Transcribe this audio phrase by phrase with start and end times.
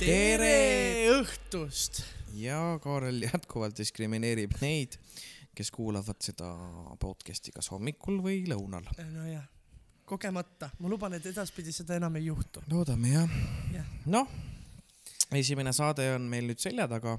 [0.00, 0.56] tere
[1.16, 2.02] õhtust!
[2.36, 4.98] ja Kaarel jätkuvalt diskrimineerib neid,
[5.56, 6.52] kes kuulavad seda
[7.00, 8.84] podcast'i kas hommikul või lõunal.
[9.00, 9.48] nojah,
[10.10, 12.62] kogemata, ma luban, et edaspidi seda enam ei juhtu.
[12.70, 13.28] loodame jah
[13.74, 13.86] Jah.
[14.06, 14.26] noh,
[15.38, 17.18] esimene saade on meil nüüd selja taga.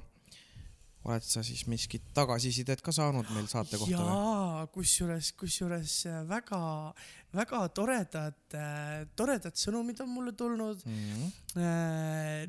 [1.07, 4.11] Oled sa siis miskit tagasisidet ka saanud meil saate kohta või?
[4.13, 5.95] jaa, kusjuures, kusjuures
[6.29, 6.59] väga,
[7.33, 8.37] väga toredad,
[9.17, 10.83] toredad sõnumid on mulle tulnud.
[10.85, 11.31] Mhm.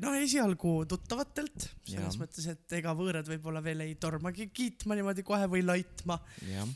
[0.03, 2.21] noh, esialgu tuttavatelt, selles Jah.
[2.21, 6.19] mõttes, et ega võõrad võib-olla veel ei tormagi kiitma niimoodi kohe või laitma.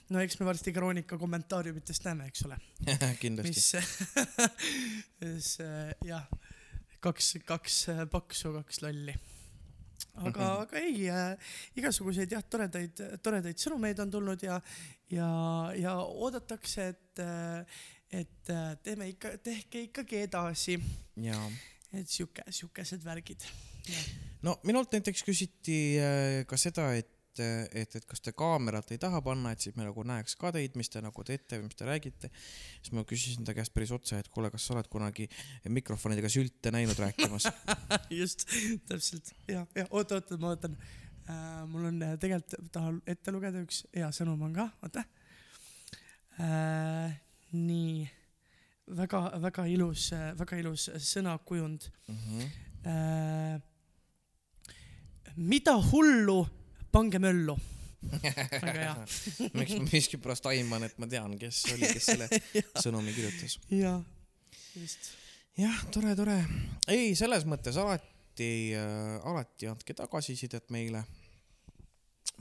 [0.10, 2.58] no eks me varsti Kroonika kommentaariumitest näeme, eks ole.
[3.22, 3.54] kindlasti.
[3.54, 3.74] mis,
[5.22, 6.28] mis äh, jah,
[7.04, 9.16] kaks, kaks äh, paksu, kaks lolli.
[10.26, 14.60] aga, aga ei äh,, igasuguseid jah, toredaid, toredaid sõnumeid on tulnud ja,
[15.14, 15.30] ja,
[15.78, 17.24] ja oodatakse, et,
[18.22, 20.80] et äh, teeme ikka, tehke ikkagi edasi,
[21.94, 23.46] et sihuke, sihukesed värgid.
[24.46, 27.12] no minult näiteks küsiti äh, ka seda, et,
[27.44, 30.78] et, et kas te kaamerat ei taha panna, et siis me nagu näeks ka teid,
[30.80, 32.32] mis te nagu teete või mis te räägite.
[32.82, 35.28] siis ma küsisin ta käest päris otse, et kuule, kas sa oled kunagi
[35.70, 37.50] mikrofonidega sülte näinud rääkimas?
[38.20, 38.48] just,
[38.88, 40.78] täpselt ja, ja oota, oota, ma vaatan
[41.30, 41.64] äh,.
[41.68, 45.04] mul on äh, tegelikult, tahan ette lugeda üks hea sõnum on ka, oota
[46.42, 47.18] äh,.
[47.54, 48.06] nii,
[48.98, 51.90] väga-väga ilus, väga ilus sõnakujund
[52.88, 53.58] äh,.
[55.36, 56.42] mida hullu,
[56.92, 57.58] pange möllu.
[58.22, 58.96] väga hea.
[59.58, 62.28] miks ma miskipärast aiman, et ma tean, kes oli, kes selle
[62.84, 63.58] sõnumi kirjutas.
[63.74, 63.96] ja,
[64.78, 65.10] just.
[65.58, 66.38] jah, tore, tore.
[66.94, 71.04] ei, selles mõttes alati äh,, alati andke tagasisidet meile.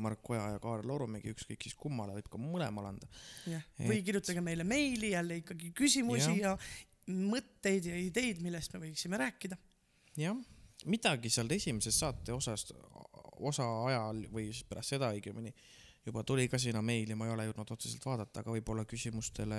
[0.02, 3.06] Mark Oja ja Kaarel Orumägi, ükskõik siis kummale, võib ka mõlemale anda.
[3.48, 8.74] jah, või Et- kirjutage meile meili jälle ikkagi küsimusi ja, ja mõtteid ja ideid, millest
[8.74, 9.56] me võiksime rääkida.
[10.20, 10.36] jah,
[10.84, 12.66] midagi seal esimeses saate osas,
[13.40, 15.52] osa ajal või siis pärast seda õigemini
[16.06, 19.58] juba tuli ka sinna meili, ma ei ole jõudnud otseselt vaadata, aga võib-olla küsimustele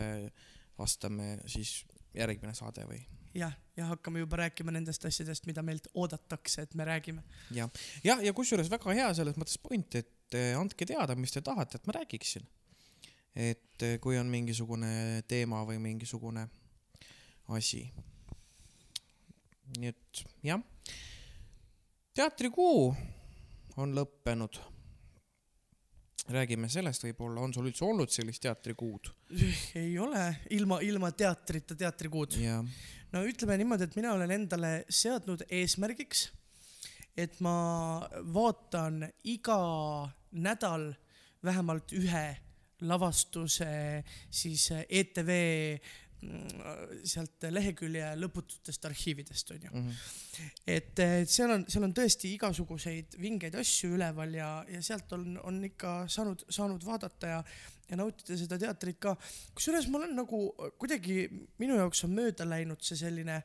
[0.77, 1.81] vastame siis
[2.15, 3.01] järgmine saade või
[3.37, 7.23] jah, ja hakkame juba rääkima nendest asjadest, mida meilt oodatakse, et me räägime.
[7.53, 7.69] jah,
[8.03, 11.77] ja, ja kusjuures väga hea selles mõttes point, et eh, andke teada, mis te tahate,
[11.77, 12.47] et ma räägiksin.
[13.35, 16.47] et eh, kui on mingisugune teema või mingisugune
[17.53, 17.83] asi.
[19.77, 20.63] nii et jah,
[22.15, 22.95] teatrikuu
[23.77, 24.59] on lõppenud.
[26.27, 29.11] räägime sellest võib-olla, on sul üldse olnud sellist teatrikuud?
[29.75, 32.39] ei ole ilma, ilma teatrita teatrikuud.
[33.13, 36.31] no ütleme niimoodi, et mina olen endale seadnud eesmärgiks,
[37.17, 39.61] et ma vaatan iga
[40.31, 40.91] nädal
[41.43, 42.27] vähemalt ühe
[42.81, 45.31] lavastuse siis ETV
[47.07, 49.83] sealt lehekülje lõpututest arhiividest onju.
[50.65, 55.35] et, et seal on, seal on tõesti igasuguseid vingeid asju üleval ja, ja sealt on,
[55.45, 57.43] on ikka saanud, saanud vaadata ja,
[57.89, 59.13] ja nautida seda teatrit ka.
[59.53, 60.41] kusjuures mul on nagu
[60.81, 61.27] kuidagi,
[61.61, 63.41] minu jaoks on mööda läinud see selline,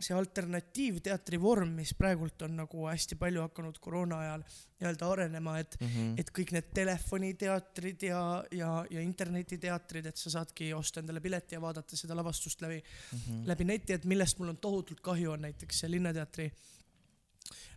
[0.00, 4.44] see alternatiivteatri vorm, mis praegult on nagu hästi palju hakanud koroona ajal
[4.80, 6.14] nii-öelda arenema, et Mhm.
[6.18, 11.60] et kõik need telefoniteatrid ja, ja, ja internetiteatrid, et sa saadki osta endale pileti ja
[11.60, 13.46] vaadata seda lavastust läbi Mhm.
[13.46, 16.50] läbi neti, et millest mul on tohutult kahju, on näiteks see Linnateatri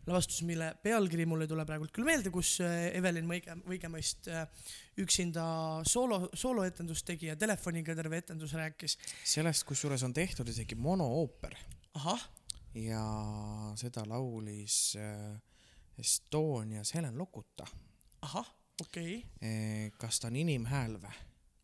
[0.07, 4.47] lavastus, mille pealkiri mul ei tule praegult küll meelde, kus äh, Evelin Võige, Võigemõist äh,
[4.99, 5.45] üksinda
[5.87, 8.97] soolo, sooloetendust tegi ja telefoniga terve etendus rääkis.
[9.23, 11.55] sellest kusjuures on tehtud isegi monoooper
[12.75, 13.03] ja
[13.79, 15.35] seda laulis äh,
[15.99, 17.67] Estonias Helen Lokuta.
[18.21, 18.49] ahah,
[18.81, 19.91] okei okay..
[19.97, 21.13] kas ta on inimhääl või?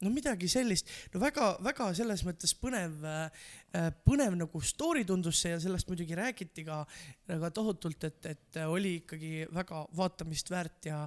[0.04, 3.02] no midagi sellist, no väga-väga selles mõttes põnev,
[4.08, 6.86] põnev nagu story tundus see ja sellest muidugi räägiti ka
[7.28, 11.02] väga tohutult, et, et oli ikkagi väga vaatamist väärt ja,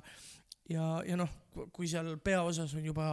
[0.69, 1.31] ja, ja noh,
[1.73, 3.06] kui seal peaosas on juba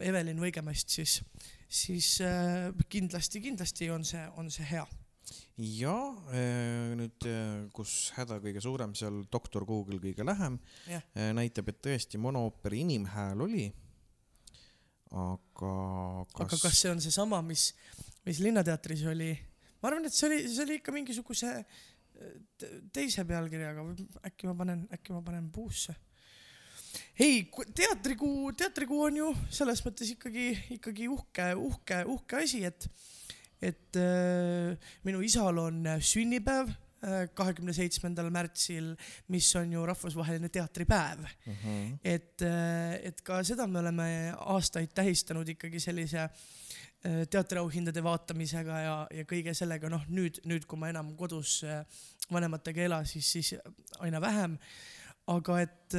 [0.00, 1.20] Evelin Võigemast, siis,
[1.68, 4.86] siis äh, kindlasti, kindlasti on see, on see hea.
[5.58, 5.96] Ja
[6.30, 7.28] äh, nüüd,
[7.74, 11.04] kus häda kõige suurem, seal doktor Google kõige lähem Jah.
[11.16, 13.66] äh, näitab, et tõesti monooperi inimhääl oli.
[15.10, 15.74] aga
[16.32, 17.72] kas, aga kas see on seesama, mis,
[18.26, 19.32] mis Linnateatris oli?
[19.82, 21.54] ma arvan, et see oli, see oli ikka mingisuguse
[22.58, 25.94] te- teise pealkirjaga või äkki ma panen, äkki ma panen puusse.
[27.20, 27.44] ei,
[27.74, 32.88] teatrikuu, teatrikuu on ju selles mõttes ikkagi, ikkagi uhke, uhke, uhke asi, et,
[33.62, 36.74] et äh, minu isal on sünnipäev
[37.38, 38.88] kahekümne seitsmendal märtsil,
[39.30, 41.20] mis on ju rahvusvaheline teatripäev.
[41.46, 41.92] Mhm.
[42.02, 42.42] et,
[43.06, 46.32] et ka seda me oleme aastaid tähistanud ikkagi sellise äh,
[47.30, 51.84] teatriauhindade vaatamisega ja, ja kõige sellega, noh nüüd, nüüd, kui ma enam kodus äh,
[52.32, 53.54] vanematega ei ela, siis, siis
[54.02, 54.58] aina vähem.
[55.28, 55.94] aga et,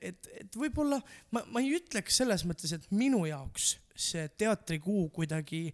[0.00, 1.00] et, et võib-olla
[1.34, 5.72] ma, ma ei ütleks selles mõttes, et minu jaoks see teatrikuu kuidagi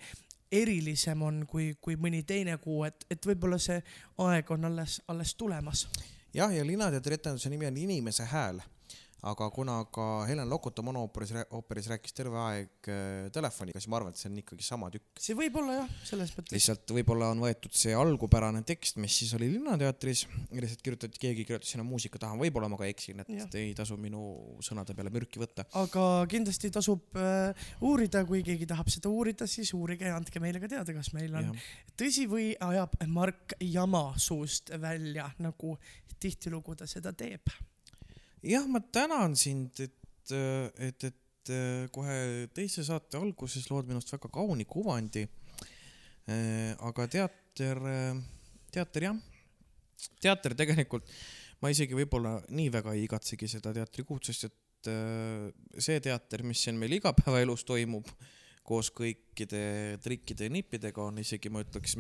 [0.53, 3.81] erilisem on kui, kui mõni teine kuu, et, et võib-olla see
[4.25, 5.87] aeg on alles, alles tulemas.
[6.35, 8.61] jah, ja Linnateatri etenduse nimi on Inimese hääl,
[9.25, 14.13] aga kuna ka Helen Lokuta monoooperis, ooperis rääkis terve aeg äh, telefoniga, siis ma arvan,
[14.13, 15.23] et see on ikkagi sama tükk.
[15.23, 16.53] see võib olla jah, selles mõttes.
[16.57, 21.73] lihtsalt võib-olla on võetud see algupärane tekst, mis siis oli Linnateatris, lihtsalt kirjutati, keegi kirjutas
[21.73, 23.49] sinna muusika taha, võib-olla ma ka eksin, et Jah.
[23.59, 24.23] ei tasu minu
[24.65, 25.67] sõnade peale mürki võtta.
[25.81, 30.61] aga kindlasti tasub äh, uurida, kui keegi tahab seda uurida, siis uurige ja andke meile
[30.63, 35.77] ka teada, kas meil on jah, tõsi või ajab Mark jama suust välja, nagu
[36.21, 37.51] tihtilugu ta seda teeb.
[38.43, 40.33] jah, ma tänan sind, et,
[40.79, 41.53] et, et
[41.95, 42.19] kohe
[42.55, 45.27] teise saate alguses lood minust väga kauni kuvandi.
[46.83, 47.81] aga teater,
[48.75, 49.19] teater jah,
[50.21, 51.07] teater tegelikult,
[51.63, 56.63] ma isegi võib-olla nii väga ei igatsegi seda teatrikuud, sest et äh, see teater, mis
[56.63, 58.09] siin meil igapäevaelus toimub
[58.67, 61.95] koos kõikide trikkide ja nippidega on isegi, ma ütleks,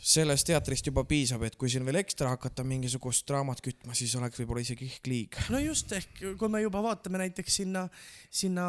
[0.00, 4.40] sellest teatrist juba piisab, et kui siin veel ekstra hakata mingisugust draamat kütma, siis oleks
[4.40, 5.36] võib-olla isegi ehk liig.
[5.52, 7.84] no just ehk kui me juba vaatame näiteks sinna,
[8.32, 8.64] sinna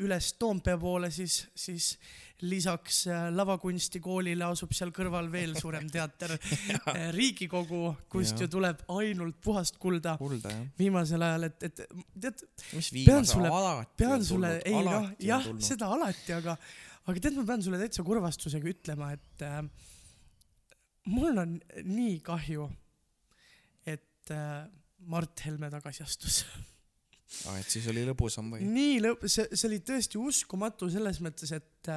[0.00, 1.92] üles Toompea poole, siis, siis
[2.48, 6.32] lisaks äh, lavakunstikoolile asub seal kõrval veel suurem teater,
[7.18, 8.46] Riigikogu, kust Jah.
[8.46, 10.64] ju tuleb ainult puhast kulda kulda jah.
[10.80, 11.84] viimasel ajal, et, et
[12.24, 16.56] tead, mis viimase sulle- alati pean sulle, ei noh, jah, seda alati, aga,
[17.04, 19.60] aga tead, ma pean sulle täitsa kurvastusega ütlema, et äh,
[21.08, 21.56] mul on
[21.86, 22.66] nii kahju,
[23.88, 24.66] et äh,
[25.10, 26.44] Mart Helme tagasi astus.
[27.46, 28.66] aa, et siis oli lõbusam või?
[28.66, 31.92] nii lõpp, see, see oli tõesti uskumatu selles mõttes, et,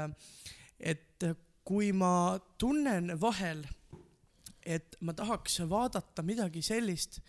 [0.79, 1.27] et
[1.63, 3.63] kui ma tunnen vahel,
[4.63, 7.19] et ma tahaks vaadata midagi sellist,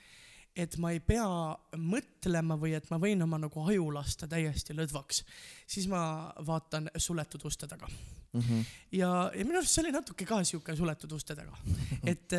[0.54, 1.26] et ma ei pea
[1.80, 5.22] mõtlema või et ma võin oma nagu aju lasta täiesti lõdvaks,
[5.66, 7.90] siis ma vaatan suletud uste taga.
[8.34, 8.64] Mhm.
[8.98, 11.54] ja, ja minu arust see oli natuke ka siuke suletud uste taga,
[12.12, 12.34] et,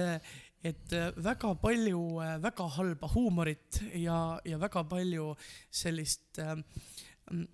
[0.64, 2.02] et väga palju
[2.44, 5.30] väga halba huumorit ja, ja väga palju
[5.72, 6.52] sellist äh,
[7.32, 7.48] mm,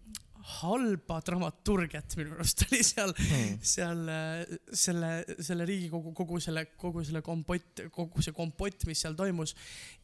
[0.60, 3.58] halba dramaturgiat minu arust oli seal, Hmm.
[3.62, 9.16] seal äh, selle, selle Riigikogu kogu selle, kogu selle kompott, kogu see kompott, mis seal
[9.18, 9.56] toimus.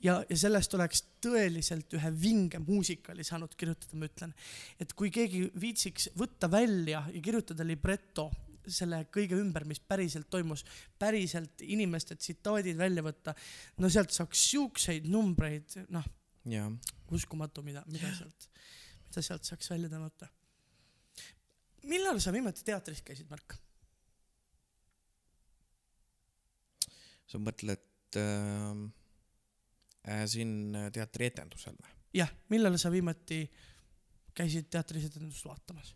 [0.04, 4.34] ja, ja sellest oleks tõeliselt ühe vinge muusikali saanud kirjutada, ma ütlen.
[4.80, 8.30] et kui keegi viitsiks võtta välja ja kirjutada libreto
[8.68, 10.66] selle kõige ümber, mis päriselt toimus,
[11.00, 13.34] päriselt inimeste tsitaadid välja võtta,
[13.80, 16.06] no sealt saaks siukseid numbreid, noh,
[17.16, 18.50] uskumatu, mida, mida sealt,
[19.18, 20.28] mida sealt saaks välja tõmmata.
[21.90, 23.56] millal sa viimati teatris käisid, Mark?
[27.28, 28.84] sa mõtled äh,
[30.06, 31.96] äh, siin teatrietendusel või?
[32.22, 33.42] jah, millal sa viimati
[34.38, 35.96] käisid teatris etendust vaatamas?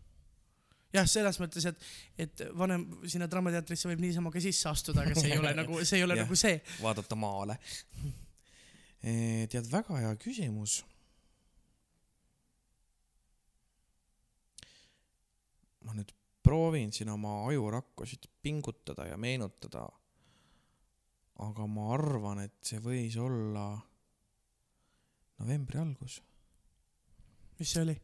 [0.97, 1.85] jah, selles mõttes, et,
[2.25, 6.01] et vanem sinna Draamateatrisse võib niisama ka sisse astuda, aga see ei ole nagu, see
[6.01, 6.25] ei ole Jah.
[6.25, 6.57] nagu see.
[6.81, 7.61] vaadata maale.
[9.53, 10.81] tead, väga hea küsimus.
[15.85, 16.11] Ma nüüd
[16.43, 19.87] proovin siin oma ajurakkusid pingutada ja meenutada.
[21.41, 23.65] aga ma arvan, et see võis olla
[25.39, 26.21] novembri algus.
[27.59, 27.97] mis see oli?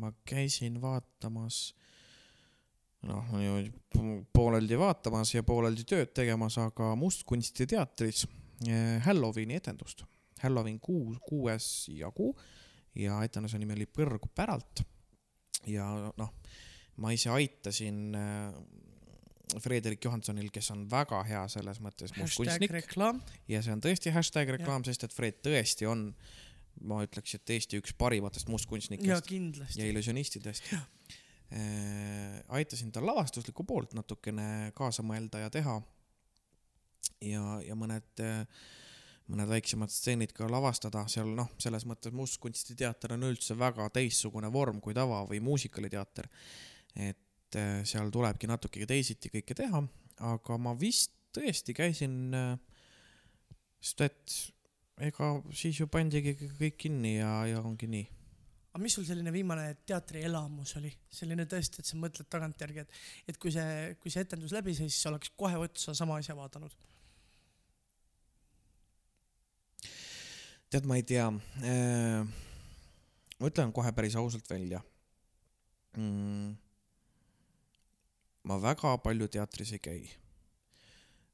[0.00, 1.74] ma käisin vaatamas,
[3.08, 3.34] noh,
[4.32, 8.24] pooleldi vaatamas ja pooleldi tööd tegemas, aga Mustkunstiteatris
[9.04, 10.04] Halloweeni etendust.
[10.42, 12.32] Halloween kuus, kuues jagu
[12.98, 14.82] ja etenduse nimi oli Põrgu päralt.
[15.70, 15.88] Ja
[16.18, 16.32] noh,
[17.02, 22.14] ma ise aitasin eh, Frederik Johansonil, kes on väga hea selles mõttes
[22.72, 23.20] reklaam.
[23.50, 26.08] ja see on tõesti hashtag reklaam, sest et Fred tõesti on,
[26.88, 29.88] ma ütleks, et Eesti üks parimatest ja mustkunstnikest ja kindlasti.
[29.90, 30.72] illusionistidest.
[32.48, 35.82] aitasin tal lavastuslikku poolt natukene kaasa mõelda ja teha.
[37.20, 38.24] ja, ja mõned,
[39.32, 44.80] mõned väiksemad stseenid ka lavastada seal noh, selles mõttes mustkunstiteater on üldse väga teistsugune vorm
[44.84, 46.28] kui tava või muusikaliteater.
[46.94, 49.82] et eh, seal tulebki natuke teisiti kõike teha,
[50.20, 52.34] aga ma vist tõesti käisin,
[53.80, 54.34] sest et
[55.02, 58.04] ega siis ju pandigi kõik kinni ja, ja ongi nii.
[58.72, 63.40] aga mis sul selline viimane teatrielamus oli, selline tõesti, et sa mõtled tagantjärgi, et, et
[63.40, 66.76] kui see, kui see etendus läbi sai, siis sa oleks kohe otsa sama asja vaadanud?
[70.72, 72.24] Tead, ma ei tea äh,.
[73.38, 74.80] ma ütlen kohe päris ausalt välja
[75.96, 76.54] mm,.
[78.48, 80.00] ma väga palju teatris ei käi.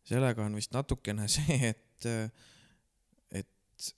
[0.08, 2.08] sellega on vist natukene see, et,
[3.30, 3.92] et,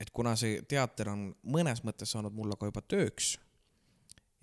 [0.00, 3.34] et kuna see teater on mõnes mõttes saanud mulle ka juba tööks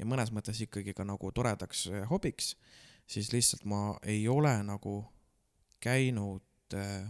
[0.02, 2.56] ja mõnes mõttes ikkagi ka nagu toredaks hobiks,
[3.08, 5.00] siis lihtsalt ma ei ole nagu
[5.82, 7.08] käinud äh,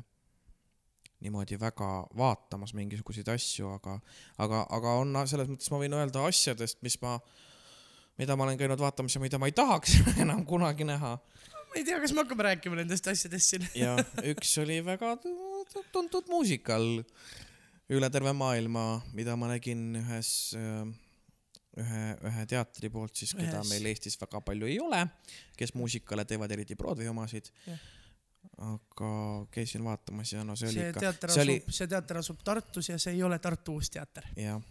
[1.22, 3.98] niimoodi väga vaatamas mingisuguseid asju, aga,
[4.42, 7.18] aga, aga on selles mõttes ma võin öelda asjadest, mis ma,
[8.22, 11.13] mida ma olen käinud vaatamas ja mida ma ei tahaks enam kunagi näha.
[11.18, 13.96] ma ei tea, kas me hakkame rääkima nendest asjadest siin ja
[14.34, 15.16] üks oli väga
[15.94, 16.90] tuntud muusikal
[17.92, 20.51] üle terve maailma, mida ma nägin ühes
[21.82, 23.72] ühe, ühe teatri poolt siis, keda ühes.
[23.72, 25.06] meil Eestis väga palju ei ole,
[25.60, 27.90] kes muusikale teevad, eriti Broadway omasid yeah
[28.62, 29.12] aga
[29.51, 31.29] käisin vaatamas ja no see, see oli ikka.
[31.33, 31.57] see oli.
[31.69, 34.27] see teater asub Tartus ja see ei ole Tartu Uus Teater.
[34.36, 34.62] jah,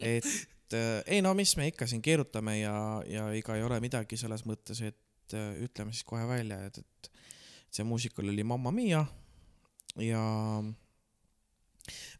[0.00, 2.74] et äh, ei no mis me ikka siin keerutame ja,
[3.06, 7.10] ja ega ei ole midagi selles mõttes, et äh, ütleme siis kohe välja, et, et
[7.70, 9.04] see muusikal oli Mamma Mia
[10.00, 10.22] ja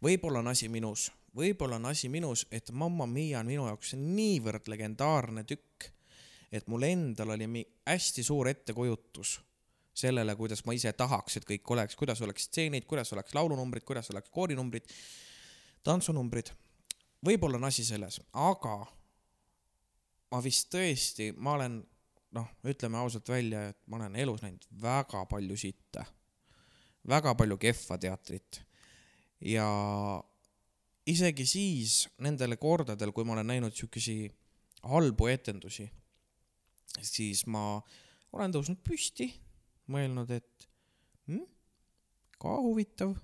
[0.02, 4.72] võib-olla on asi minus, võib-olla on asi minus, et Mamma Mia on minu jaoks niivõrd
[4.72, 5.90] legendaarne tükk,
[6.50, 9.36] et mul endal oli hästi suur ettekujutus
[9.94, 14.10] sellele, kuidas ma ise tahaks, et kõik oleks, kuidas oleks stseenid, kuidas oleks laulunumbrid, kuidas
[14.14, 14.86] oleks koorinumbrid,
[15.86, 16.52] tantsunumbrid.
[17.26, 18.76] võib-olla on asi selles, aga
[20.30, 21.80] ma vist tõesti, ma olen
[22.36, 26.04] noh, ütleme ausalt välja, et ma olen elus näinud väga palju sitte,
[27.08, 28.62] väga palju kehva teatrit.
[29.40, 29.66] Ja
[31.08, 34.30] isegi siis nendel kordadel, kui ma olen näinud siukesi
[34.86, 35.88] halbu etendusi,
[37.02, 37.80] siis ma
[38.32, 39.28] olen tõusnud püsti
[39.92, 40.68] mõelnud, et
[41.28, 41.44] hm,
[42.40, 43.14] ka huvitav,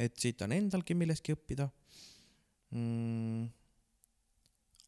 [0.00, 1.66] et siit on endalgi millestki õppida
[2.74, 3.46] mm,.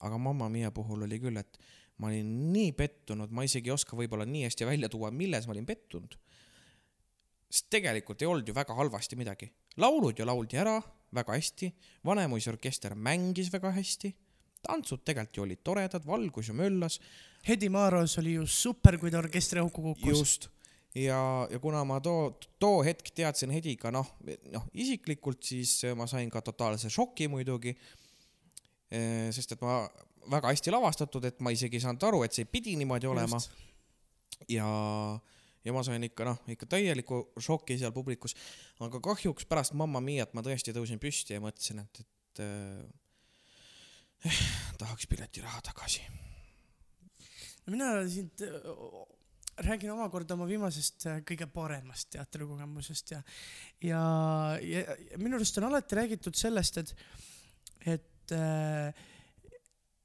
[0.07, 1.59] aga Mamma Mia puhul oli küll, et
[2.01, 5.55] ma olin nii pettunud, ma isegi ei oska võib-olla nii hästi välja tuua, milles ma
[5.57, 6.17] olin pettunud.
[7.53, 9.51] sest tegelikult ei olnud ju väga halvasti midagi.
[9.77, 10.81] laulud ju lauldi ära
[11.12, 11.73] väga hästi,
[12.05, 14.15] Vanemuise orkester mängis väga hästi,
[14.62, 16.99] tantsud tegelikult ju olid toredad, valgus ju möllas.
[17.45, 20.19] Hedi Maaros oli ju super, kui ta orkestri auku kukkus.
[20.19, 20.49] just
[20.95, 24.09] ja, ja kuna ma too, too hetk teadsin Hediga noh,
[24.53, 27.75] noh isiklikult, siis ma sain ka totaalse šoki muidugi.
[29.33, 29.87] sest et ma
[30.31, 33.41] väga hästi lavastatud, et ma isegi ei saanud aru, et see pidi niimoodi olema.
[34.51, 34.67] ja,
[35.65, 38.37] ja ma sain ikka noh, ikka täieliku šoki seal publikus.
[38.81, 44.37] aga kahjuks pärast Mamma Miat ma tõesti tõusin püsti ja mõtlesin, et, et eh,
[44.83, 46.05] tahaks piletiraha tagasi.
[47.65, 48.45] no mina sind
[49.57, 53.23] räägin omakorda oma viimasest äh, kõige paremast teatrikogemusest ja,
[53.85, 54.03] ja,
[54.63, 56.95] ja, ja minu arust on alati räägitud sellest, et,
[57.95, 59.09] et äh,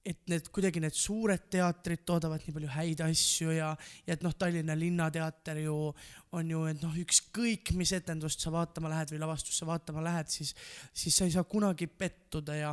[0.07, 3.73] et need kuidagi need suured teatrid toodavad nii palju häid asju ja,
[4.07, 5.75] ja et noh, Tallinna Linnateater ju
[6.37, 10.31] on ju, et noh, ükskõik mis etendust sa vaatama lähed või lavastust sa vaatama lähed,
[10.31, 10.53] siis,
[10.95, 12.71] siis sa ei saa kunagi pettuda ja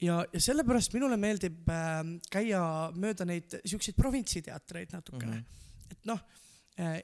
[0.00, 2.02] ja, ja sellepärast minule meeldib äh,
[2.32, 2.62] käia
[2.96, 5.40] mööda neid siukseid provintsiteatreid natukene mm.
[5.40, 5.58] -hmm
[5.90, 6.20] et noh
[6.78, 7.00] äh,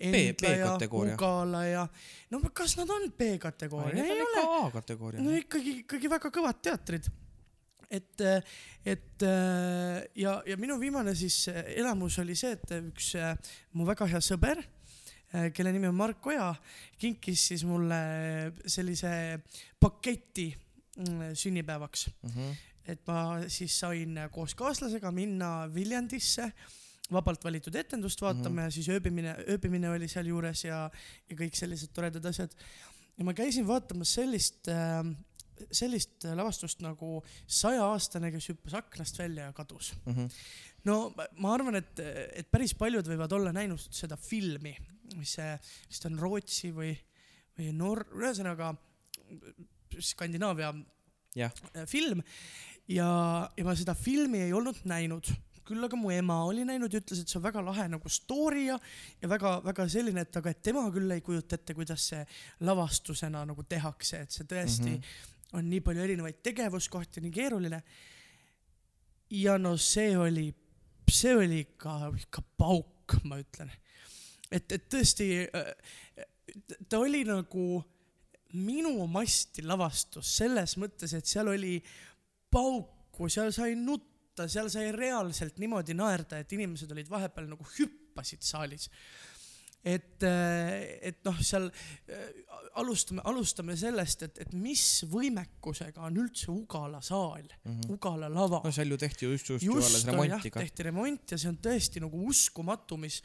[1.17, 1.85] Ugala ja
[2.31, 4.05] no kas nad on B-kategooria?
[4.05, 4.45] ei ole.
[4.67, 5.23] A-kategooria.
[5.23, 7.09] no ikkagi, ikkagi väga kõvad teatrid.
[7.91, 8.23] et,
[8.85, 13.13] et äh, ja, ja minu viimane siis äh, elamus oli see, et üks
[13.73, 14.63] mu väga hea sõber,
[15.53, 16.53] kelle nimi on Mark Oja,
[16.99, 17.99] kinkis siis mulle
[18.71, 19.11] sellise
[19.83, 22.31] paketi mm, sünnipäevaks mm.
[22.31, 22.55] -hmm.
[22.95, 26.77] et ma siis sain koos kaaslasega minna Viljandisse äh,
[27.13, 28.65] vabalt valitud etendust vaatama mm -hmm.
[28.65, 30.91] ja siis ööbimine, ööbimine oli sealjuures ja,
[31.31, 32.55] ja kõik sellised toredad asjad.
[33.19, 35.05] ja ma käisin vaatamas sellist äh,
[35.73, 40.13] sellist lavastust nagu Sajaaastane, kes hüppas aknast välja ja kadus mm.
[40.13, 40.31] -hmm.
[40.85, 42.01] no ma arvan, et,
[42.35, 44.77] et päris paljud võivad olla näinud seda filmi,
[45.17, 45.59] mis see,
[45.89, 46.93] vist on Rootsi või,
[47.59, 48.75] või Nor-, ühesõnaga
[50.01, 50.75] Skandinaavia
[51.37, 51.51] ja.
[51.87, 52.23] film
[52.89, 53.09] ja,
[53.57, 55.31] ja ma seda filmi ei olnud näinud
[55.67, 58.67] küll aga mu ema oli näinud ja ütles, et see on väga lahe nagu story
[58.69, 58.79] ja,
[59.23, 62.23] ja väga-väga selline, et aga et tema küll ei kujuta ette, kuidas see
[62.67, 65.59] lavastusena nagu tehakse, et see tõesti mm -hmm.
[65.59, 67.83] on nii palju erinevaid tegevuskohti, nii keeruline.
[69.31, 70.55] ja no see oli,
[71.11, 73.71] see oli ikka, ikka pauk, ma ütlen.
[74.51, 75.49] et, et tõesti,
[76.89, 77.85] ta oli nagu
[78.53, 81.83] minu masti lavastus selles mõttes, et seal oli
[82.51, 84.16] pauk kokku, seal sai nutta,
[84.51, 88.91] seal sai reaalselt niimoodi naerda, et inimesed olid vahepeal nagu hüppasid saalis.
[89.87, 92.47] et, et noh, seal äh,
[92.81, 97.93] alustame, alustame sellest, et, et mis võimekusega on üldse Ugala saal mm, -hmm.
[97.97, 100.61] Ugala lava no seal ju tehti just, just, just just alles on jah remonti, ka.
[100.61, 103.23] tehti remont ja see on tõesti nagu uskumatu, mis,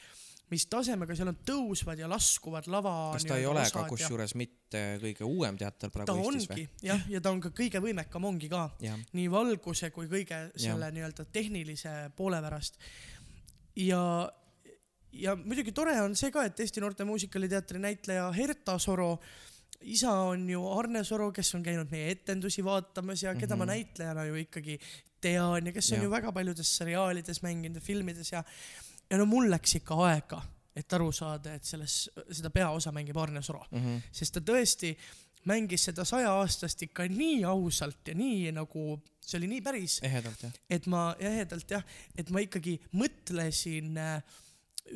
[0.51, 2.96] mis tasemega seal on tõusvad ja laskuvad lava.
[3.15, 6.67] kas ta ei ole ka kusjuures mitte kõige uuem teater ta praegu Eestis ongi või?
[6.89, 10.91] jah, ja ta on ka kõige võimekam ongi ka jah, nii valguse kui kõige selle
[10.91, 12.81] nii-öelda tehnilise poole pärast.
[13.79, 14.01] ja,
[15.12, 19.15] ja muidugi tore on see ka, et Eesti Noorte Muusikaliteatri näitleja Herta Soro
[19.81, 23.65] isa on ju Arne Soro, kes on käinud meie etendusi vaatamas ja keda mm -hmm.
[23.65, 24.79] ma näitlejana ju ikkagi
[25.22, 26.03] tean ja kes on ja.
[26.03, 28.43] ju väga paljudes seriaalides mänginud ja filmides ja
[29.12, 30.39] ja no mul läks ikka aega,
[30.75, 33.80] et aru saada, et selles, seda peaosa mängib Arne Soro mm.
[33.80, 34.06] -hmm.
[34.12, 34.94] sest ta tõesti
[35.50, 40.53] mängis seda saja-aastast ikka nii ausalt ja nii nagu, see oli nii päris, ehedalt jah.
[40.70, 41.84] et ma ehedalt jah,
[42.15, 43.98] et ma ikkagi mõtlesin,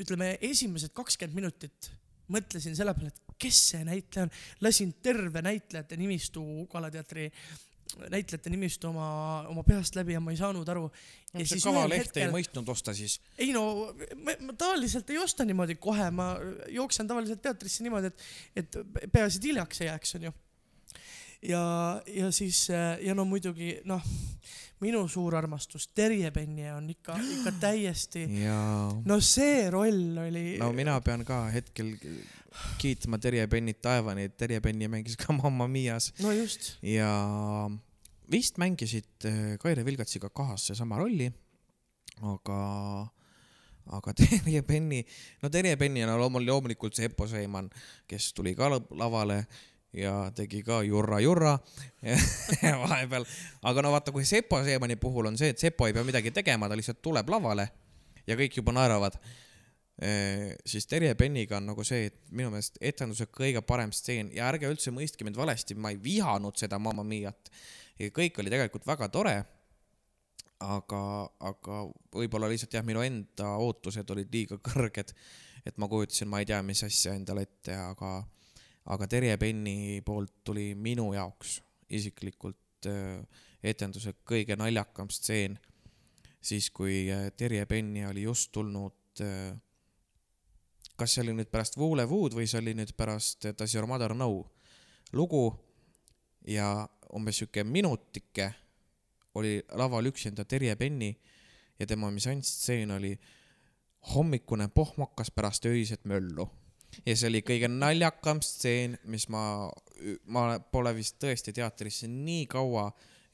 [0.02, 1.92] ütleme esimesed kakskümmend minutit
[2.32, 4.34] mõtlesin selle peale, et kes see näitleja on,
[4.66, 7.28] lasin terve näitlejate nimistu Ugala teatri
[8.10, 9.08] näitlejate nimistu oma,
[9.50, 10.88] oma peast läbi ja ma ei saanud aru.
[11.34, 13.20] ja siis ühel lehte ei hetkel, mõistnud osta siis.
[13.38, 16.34] ei no ma, tavaliselt ei osta niimoodi kohe, ma
[16.74, 18.26] jooksen tavaliselt teatrisse niimoodi, et,
[18.64, 18.80] et
[19.12, 20.34] peaasi, et hiljaks ei jääks, onju.
[21.54, 21.64] ja,
[22.08, 24.04] ja siis ja no muidugi noh,
[24.84, 28.26] minu suur armastus Terje Penje on ikka, ikka täiesti,
[29.12, 31.96] no see roll oli no mina pean ka hetkel
[32.82, 36.12] kiitma Terje Pennit taevani, et Terje Penni mängis ka Mamma Mias.
[36.24, 37.10] No just, ja
[38.32, 41.28] vist mängisid äh, Kaire Vilgatsiga kahas seesama rolli,
[42.26, 42.60] aga,
[44.00, 45.04] aga Terje Penni,
[45.44, 47.70] no Terje Penni on loomul- loomulikult see Epo Seiman,
[48.10, 49.44] kes tuli ka la- lavale
[49.96, 51.54] ja tegi ka jurra jurra
[52.84, 53.24] vahepeal,
[53.64, 56.68] aga no vaata, kui Sepo Seemani puhul on see, et Sepo ei pea midagi tegema,
[56.70, 57.70] ta lihtsalt tuleb lavale
[58.28, 59.16] ja kõik juba naeravad.
[59.96, 64.68] Siis Terje Penniga on nagu see, et minu meelest etenduse kõige parem stseen ja ärge
[64.68, 67.52] üldse mõistke mind valesti, ma ei vihanud seda Mamma Miat.
[68.12, 69.38] kõik oli tegelikult väga tore.
[70.60, 71.80] aga, aga
[72.16, 75.12] võib-olla lihtsalt jah, minu enda ootused olid liiga kõrged,
[75.66, 78.24] et ma kujutasin, ma ei tea, mis asja endale ette, aga,
[78.86, 83.22] aga Terje Penni poolt tuli minu jaoks isiklikult äh,
[83.64, 85.60] etenduse kõige naljakam stseen,
[86.42, 89.54] siis kui äh, Terje Penni oli just tulnud äh,
[90.96, 94.44] kas see oli nüüd pärast Voolewoo'd või see oli nüüd pärast Does your mother know?
[95.14, 95.54] lugu.
[96.48, 98.52] Ja umbes sihuke minutike
[99.36, 101.10] oli laval üksinda Terje Penni
[101.80, 103.16] ja tema misantstseen oli
[104.14, 106.48] hommikune pohmakas pärast öiset möllu.
[107.06, 109.68] Ja see oli kõige naljakam stseen, mis ma,
[110.32, 112.86] ma pole vist tõesti teatrisse nii kaua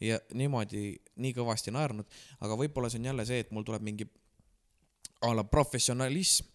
[0.01, 2.07] ja niimoodi nii kõvasti naernud,
[2.41, 4.07] aga võib-olla see on jälle see, et mul tuleb mingi
[5.21, 6.50] a la professionalism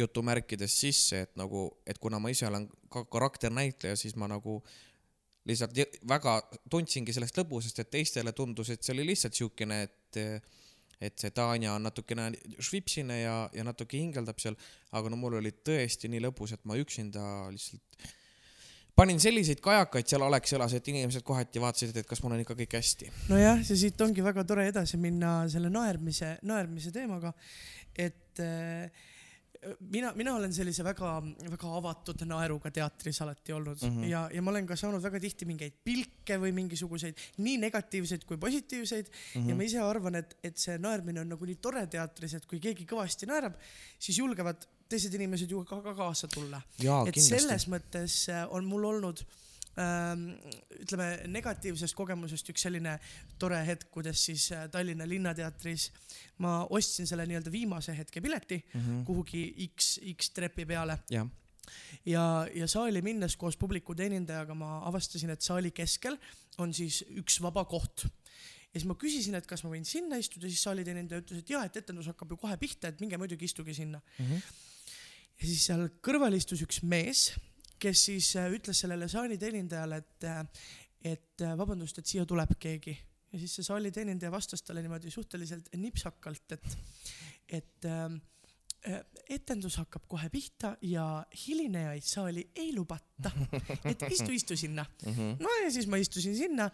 [0.00, 4.60] jutumärkides sisse, et nagu, et kuna ma ise olen ka karakternäitleja, siis ma nagu
[5.48, 5.76] lihtsalt
[6.08, 6.36] väga
[6.70, 10.22] tundsingi sellest lõbu, sest et teistele tundus, et see oli lihtsalt siukene, et
[11.00, 12.26] et see Tanja on natukene
[12.60, 14.56] švipsine ja, ja natuke hingeldab seal,
[14.92, 17.22] aga no mul oli tõesti nii lõbus, et ma üksinda
[17.54, 18.10] lihtsalt
[19.00, 22.76] panin selliseid kajakaid seal Alexelas, et inimesed kohati vaatasid, et kas mul on ikka kõik
[22.76, 23.08] hästi.
[23.30, 27.32] nojah, ja siit ongi väga tore edasi minna selle naermise, naermise teemaga,
[27.96, 29.08] et äh,
[29.92, 31.10] mina, mina olen sellise väga,
[31.52, 33.96] väga avatud naeruga teatris alati olnud mm.
[33.96, 34.08] -hmm.
[34.08, 38.38] ja, ja ma olen ka saanud väga tihti mingeid pilke või mingisuguseid nii negatiivseid kui
[38.40, 39.40] positiivseid mm.
[39.42, 39.48] -hmm.
[39.48, 42.60] ja ma ise arvan, et, et see naermine on nagu nii tore teatris, et kui
[42.60, 43.58] keegi kõvasti naerab,
[43.98, 46.62] siis julgevad teised inimesed ju ka, ka kaasa tulla.
[46.78, 47.28] et kindlasti.
[47.28, 49.40] selles mõttes äh, on mul olnud ähm,
[50.80, 52.96] ütleme negatiivsest kogemusest üks selline
[53.38, 55.90] tore hetk, kuidas siis äh, Tallinna Linnateatris
[56.44, 58.80] ma ostsin selle nii-öelda viimase hetke pileti mm.
[58.80, 59.04] -hmm.
[59.04, 61.28] kuhugi X, X trepi peale jah,
[62.06, 66.18] ja, ja saali minnes koos publiku teenindajaga ma avastasin, et saali keskel
[66.58, 68.04] on siis üks vaba koht.
[68.04, 71.50] ja siis ma küsisin, et kas ma võin sinna istuda, siis saali teenindaja ütles, et
[71.50, 74.42] jaa, et etendus hakkab ju kohe pihta, et minge muidugi istuge sinna Mhm.
[75.40, 77.32] ja siis seal kõrval istus üks mees,
[77.80, 80.26] kes siis äh, ütles sellele saali teenindajale, et,
[81.12, 82.96] et äh, vabandust, et siia tuleb keegi.
[83.32, 86.78] ja siis see saali teenindaja vastas talle niimoodi suhteliselt nipsakalt, et,
[87.60, 88.18] et ähm,
[88.88, 93.32] äh, etendus hakkab kohe pihta ja hilinejaid saali ei lubata.
[93.84, 94.86] et istu, istu sinna.
[95.06, 95.36] Mhm.
[95.40, 96.70] no ja siis ma istusin sinna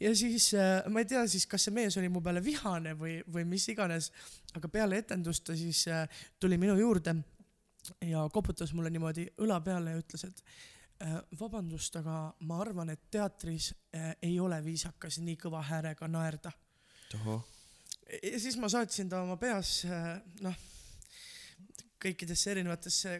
[0.00, 3.18] ja siis äh, ma ei tea siis, kas see mees oli mu peale vihane või,
[3.32, 4.12] või mis iganes,
[4.58, 6.06] aga peale etendust ta siis äh,
[6.40, 7.16] tuli minu juurde
[8.04, 10.42] ja koputas mulle niimoodi õla peale ja ütles, et
[11.04, 16.52] äh, vabandust, aga ma arvan, et teatris äh, ei ole viisakas nii kõva häärega naerda.
[18.22, 20.56] ja siis ma saatsin ta oma peas äh, noh
[22.02, 23.18] kõikidesse erinevatesse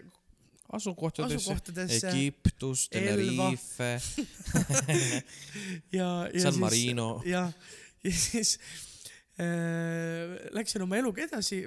[0.73, 2.89] asukohtadesse, asukohtadesse Egiptus.
[2.93, 3.91] Tenerife,
[5.99, 7.23] ja, ja San Marino.
[7.27, 7.47] ja,
[8.05, 8.59] ja siis
[9.41, 11.65] äh, läksin oma eluga edasi.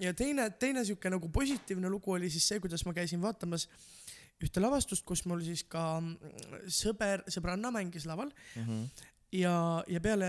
[0.00, 3.68] Ja teine, teine sihuke nagu positiivne lugu oli siis see, kuidas ma käisin vaatamas
[4.42, 8.84] ühte lavastust, kus mul siis ka mm, sõber, sõbranna mängis laval Mhm.
[9.32, 9.54] ja,
[9.88, 10.28] ja peale,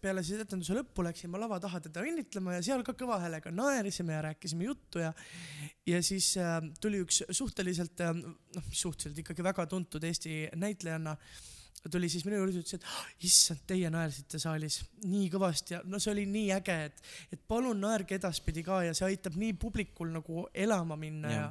[0.00, 3.50] peale siis etenduse lõppu läksin ma lava taha teda õnnitlema ja seal ka kõva häälega
[3.54, 5.12] naersime ja rääkisime juttu ja
[5.86, 11.16] ja siis äh, tuli üks suhteliselt äh, noh, suhteliselt ikkagi väga tuntud Eesti näitlejanna
[11.90, 15.98] tuli siis minu juurde ütles, et "Ah, issand, teie naersite saalis nii kõvasti ja no
[15.98, 20.12] see oli nii äge, et, et palun naerge edaspidi ka ja see aitab nii publikul
[20.14, 21.46] nagu elama minna ja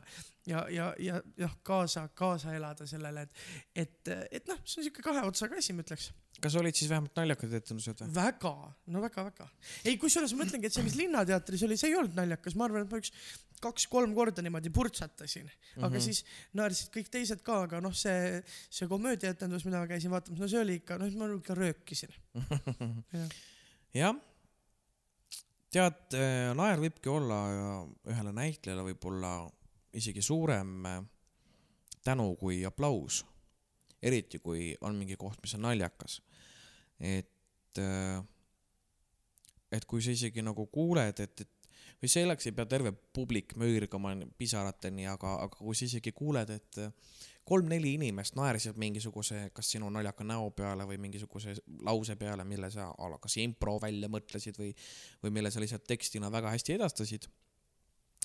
[0.48, 3.36] ja, ja, ja, noh, kaasa, kaasa elada sellele, et,
[3.76, 6.10] et, et noh, see on siuke kahe otsaga asi, ma ütleks.
[6.41, 8.10] kas olid siis vähemalt naljakad etendused või?
[8.15, 8.54] väga,
[8.94, 9.48] no väga-väga.
[9.86, 12.88] ei, kusjuures ma mõtlengi, et see, mis Linnateatris oli, see ei olnud naljakas, ma arvan,
[12.88, 13.13] et ma üks
[13.62, 16.04] kaks-kolm korda niimoodi purtsatasin, aga Mhm.
[16.04, 16.24] siis
[16.58, 20.60] naersid kõik teised ka, aga noh, see, see komöödiaetendus, mida ma käisin vaatamas, no see
[20.62, 22.13] oli ikka, noh, ma ikka röökisin.
[24.02, 24.15] jah,
[25.71, 26.19] tead,
[26.58, 27.41] naer võibki olla
[28.10, 29.36] ühele näitlejale võib-olla
[29.93, 31.02] isegi suurem äh,
[32.04, 33.26] tänu kui aplaus.
[34.02, 36.21] eriti kui on mingi koht, mis on naljakas.
[37.00, 37.78] et,
[39.71, 41.61] et kui sa isegi nagu kuuled, et, et
[42.01, 46.79] või selleks ei pea terve publik möörgama pisarateni, aga, aga kui sa isegi kuuled, et
[46.81, 46.93] äh,
[47.47, 52.89] kolm-neli inimest naersid mingisuguse, kas sinu naljaka näo peale või mingisuguse lause peale, mille sa
[53.21, 54.73] kas impro välja mõtlesid või,
[55.23, 57.27] või mille sa lihtsalt tekstina väga hästi edastasid.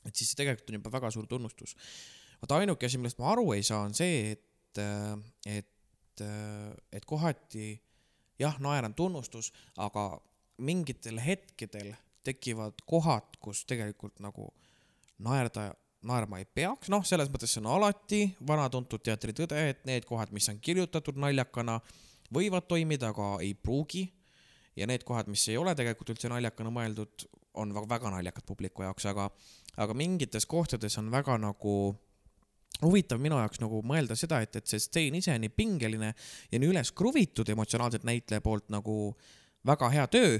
[0.05, 1.77] et siis see tegelikult on juba väga suur tunnustus.
[2.41, 4.81] vaata ainuke asi, millest ma aru ei saa, on see, et,
[5.47, 6.23] et,
[6.93, 7.81] et kohati
[8.39, 10.11] jah, naer on tunnustus, aga
[10.59, 11.95] mingitel hetkedel
[12.27, 14.51] tekivad kohad, kus tegelikult nagu
[15.23, 15.71] naerda
[16.07, 20.49] naerma ei peaks, noh, selles mõttes see on alati vana-tuntud teatritõde, et need kohad, mis
[20.53, 21.81] on kirjutatud naljakana,
[22.35, 24.07] võivad toimida, aga ei pruugi.
[24.77, 27.23] ja need kohad, mis ei ole tegelikult üldse naljakana mõeldud,
[27.57, 29.31] on väga naljakad publiku jaoks, aga,
[29.81, 31.95] aga mingites kohtades on väga nagu
[32.83, 36.13] huvitav minu jaoks nagu mõelda seda, et, et see stseen ise on nii pingeline
[36.53, 39.15] ja nii üles kruvitud emotsionaalselt näitleja poolt nagu
[39.67, 40.37] väga hea töö,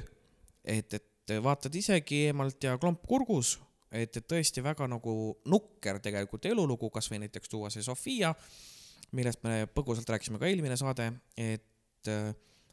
[0.65, 1.09] et, et
[1.43, 3.57] vaatad isegi eemalt ja klomp kurgus
[3.91, 5.15] et, et tõesti väga nagu
[5.51, 8.33] nukker tegelikult elulugu, kasvõi näiteks tuua see Sofia,
[9.17, 12.11] millest me põgusalt rääkisime ka eelmine saade, et,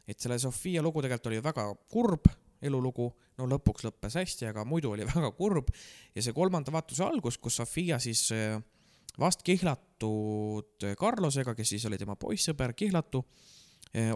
[0.08, 2.30] et selle Sofia lugu tegelikult oli väga kurb
[2.64, 5.68] elulugu, no lõpuks lõppes hästi, aga muidu oli väga kurb.
[6.14, 8.56] Ja see kolmanda vaatuse algus, kus Sofia siis äh,
[9.20, 13.22] vast kihlatud Carlosega, kes siis oli tema poissõber, kihlatu,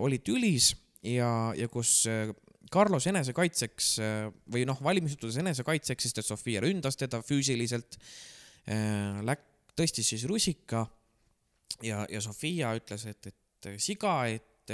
[0.03, 0.73] oli tülis
[1.07, 2.33] ja, ja kus äh,
[2.73, 4.17] Carlos enesekaitseks äh,
[4.53, 7.99] või noh, valmistudes enesekaitseks, sest et Sofia ründas teda füüsiliselt,
[9.25, 9.47] läk-,
[9.79, 10.83] tõstis siis rusika
[11.83, 14.73] ja, ja Sofia ütles, et, et siga, et,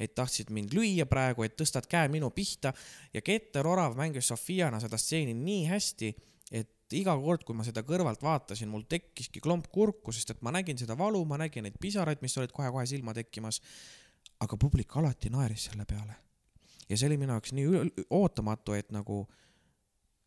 [0.00, 2.72] et tahtsid mind lüüa praegu, et tõstad käe minu pihta
[3.14, 6.12] ja Keter Orav mängis Sofiana seda stseeni nii hästi,
[6.54, 10.54] et iga kord, kui ma seda kõrvalt vaatasin, mul tekkiski klomp kurku, sest et ma
[10.54, 13.60] nägin seda valu, ma nägin neid pisaraid, mis olid kohe-kohe silma tekkimas.
[14.40, 16.23] aga publik alati naeris selle peale
[16.88, 19.24] ja see oli minu jaoks nii ootamatu, et nagu,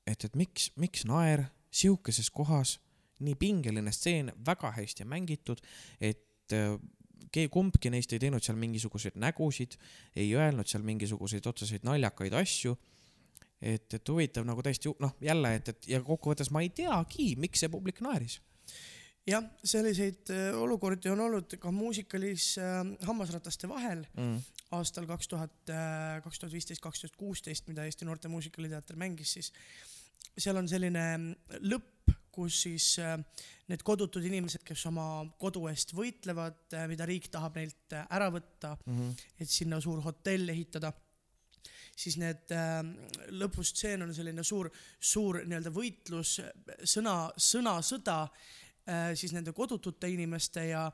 [0.07, 2.77] et, et miks, miks naer sihukeses kohas,
[3.23, 5.61] nii pingeline stseen, väga hästi mängitud,
[6.01, 6.77] et äh,
[7.51, 9.77] kumbki neist ei teinud seal mingisuguseid nägusid,
[10.15, 12.77] ei öelnud seal mingisuguseid otseseid naljakaid asju.
[13.61, 17.63] et, et huvitav nagu täiesti noh, jälle, et, et ja kokkuvõttes ma ei teagi, miks
[17.63, 18.37] see publik naeris.
[19.27, 24.39] jah, selliseid äh, olukordi on olnud ka muusikalis äh, Hammasrataste vahel Mm.
[24.71, 25.53] aastal kaks tuhat,
[26.23, 29.53] kaks tuhat viisteist, kaks tuhat kuusteist, mida Eesti Noorte Muusikaliteater mängis, siis
[30.37, 31.03] seal on selline
[31.63, 33.15] lõpp, kus siis äh,
[33.71, 38.75] need kodutud inimesed, kes oma kodu eest võitlevad, mida riik tahab neilt äh, ära võtta,
[38.85, 39.25] Mm -hmm.
[39.39, 40.91] et sinna suur hotell ehitada,
[41.95, 42.83] siis need äh,
[43.33, 46.39] lõpustseen on selline suur, suur nii-öelda võitlus,
[46.83, 48.66] sõna, sõnasõda äh,
[49.19, 50.91] siis nende kodutute inimeste ja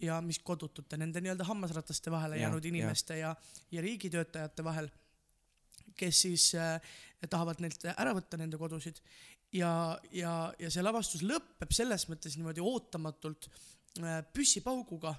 [0.00, 3.34] ja mis kodutute, nende nii-öelda hammasrataste vahele Jah, jäänud inimeste ja,
[3.72, 4.88] ja riigitöötajate vahel,
[5.96, 6.80] kes siis äh,
[7.30, 9.00] tahavad neilt ära võtta nende kodusid.
[9.56, 9.70] Ja,
[10.12, 13.48] ja, ja see lavastus lõpeb selles mõttes niimoodi ootamatult
[14.02, 15.14] äh, püssipauguga,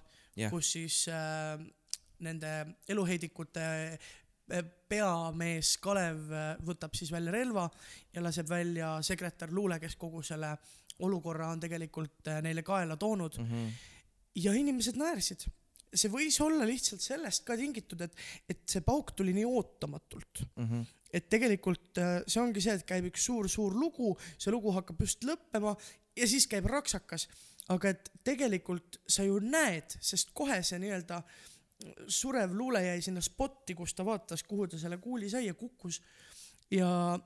[0.52, 1.58] kus siis äh,
[2.24, 2.54] nende
[2.90, 7.66] eluheidikute äh, peamees Kalev äh, võtab siis välja relva
[8.14, 10.54] ja laseb välja sekretär Luule, kes kogu selle
[11.00, 13.72] olukorra on tegelikult äh, neile kaela toonud Mm -hmm.
[14.36, 15.48] ja inimesed naersid.
[15.96, 18.16] see võis olla lihtsalt sellest ka tingitud, et,
[18.50, 20.42] et see pauk tuli nii ootamatult.
[20.56, 20.82] Mhm.
[21.14, 25.24] et tegelikult äh, see ongi see, et käib üks suur-suur lugu, see lugu hakkab just
[25.24, 25.76] lõppema
[26.18, 27.28] ja siis käib raksakas.
[27.70, 31.24] aga et tegelikult sa ju näed, sest kohe see nii-öelda
[32.08, 36.02] surev luule jäi sinna spotti, kus ta vaatas, kuhu ta selle kuuli sai ja kukkus.
[36.72, 37.20] ja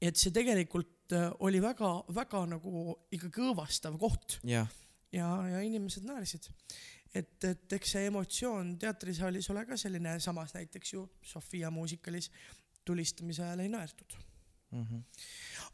[0.00, 4.38] et see tegelikult äh, oli väga-väga nagu ikkagi õõvastav koht.
[4.48, 4.68] Jah,
[5.12, 6.48] ja, ja inimesed naersid.
[7.14, 12.30] et, et eks see emotsioon teatrisaalis ole ka selline, samas näiteks ju Sofia muusikalis
[12.84, 14.16] tulistamise ajal ei naertud.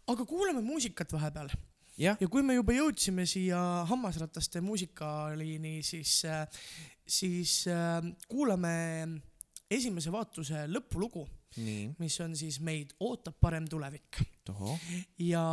[0.07, 1.53] aga kuulame muusikat vahepeal.
[1.99, 3.59] Jah, ja kui me juba jõudsime siia
[3.91, 6.21] hammasrataste muusikaliini, siis,
[7.07, 7.99] siis äh,
[8.31, 8.75] kuulame
[9.71, 11.25] esimese vaatuse lõpulugu,
[11.99, 14.19] mis on siis Meid ootab parem tulevik.
[15.19, 15.45] ja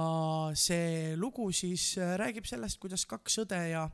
[0.53, 3.89] see lugu siis äh, räägib sellest, kuidas kaks õde ja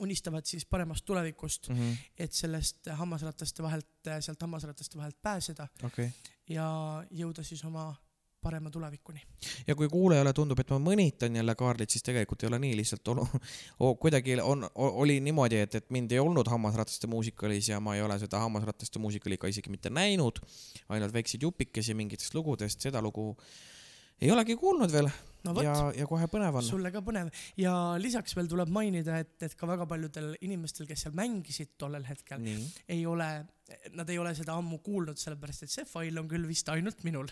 [0.00, 1.92] unistavad siis paremast tulevikust, Mhm.
[2.18, 3.86] et sellest hammasrataste vahelt,
[4.20, 6.10] sealt hammasrataste vahelt pääseda okei.
[6.48, 7.94] ja jõuda siis oma
[8.42, 9.22] parema tulevikuni.
[9.66, 13.08] ja kui kuulajale tundub, et ma mõnitan jälle Kaarlit, siis tegelikult ei ole nii lihtsalt
[13.14, 13.26] olu-,
[14.02, 18.18] kuidagi on, oli niimoodi, et, et mind ei olnud hammasrataste muusikalis ja ma ei ole
[18.18, 20.38] seda hammasrataste muusikali ka isegi mitte näinud,
[20.88, 23.32] ainult väikseid jupikesi mingitest lugudest, seda lugu
[24.20, 25.08] ei olegi kuulnud veel
[25.46, 26.66] no vot ja, ja kohe põnev on.
[26.66, 31.06] sulle ka põnev ja lisaks veel tuleb mainida, et, et ka väga paljudel inimestel, kes
[31.06, 32.42] seal mängisid tollel hetkel,
[32.88, 33.28] ei ole,
[33.96, 37.28] nad ei ole seda ammu kuulnud, sellepärast et see fail on küll vist ainult minul.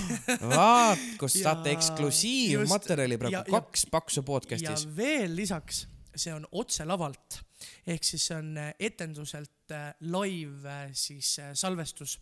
[0.54, 4.86] vaat, kus Ja saate eksklusiivmaterjali praegu ja-, ja- kaks paksu ja podcast'is.
[4.96, 7.42] veel lisaks, see on otse lavalt
[7.86, 12.18] ehk siis see on äh, etenduselt äh, live äh, siis salvestus.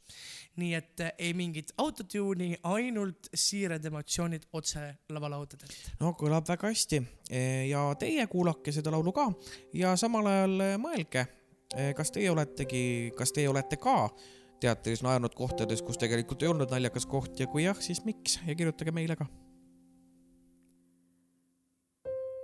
[0.61, 5.77] nii et ei mingit autotune'i, ainult siired emotsioonid otse lavalaudadelt.
[6.01, 7.01] no kõlab väga hästi
[7.71, 9.31] ja teie kuulake seda laulu ka
[9.77, 11.25] ja samal ajal mõelge,
[11.97, 14.11] kas teie oletegi, kas teie olete ka
[14.63, 18.55] teatris naernud kohtades, kus tegelikult ei olnud naljakas koht ja kui jah, siis miks ja
[18.59, 19.27] kirjutage meile ka.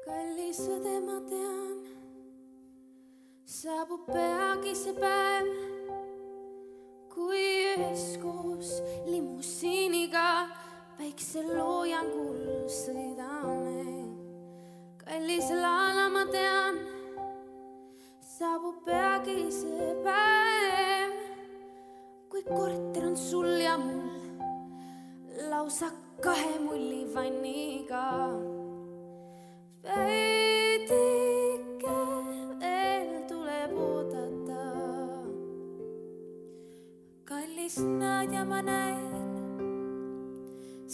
[0.08, 1.78] kallis õde, ma tean,
[3.44, 5.50] saabub peagi see päev,
[7.12, 10.26] kui üheskoos limusiiniga
[10.98, 14.06] päikseloojangul sõidame.
[15.04, 16.80] kallis Lala, ma tean,
[18.38, 21.14] saabub peagi see päev,
[22.30, 25.88] kui korter on sul ja mul lausa
[26.22, 28.04] kahe mulli vanniga
[29.88, 31.96] veidike
[32.62, 34.62] veel tuleb oodata.
[37.32, 39.28] kallis Nadja, ma näen,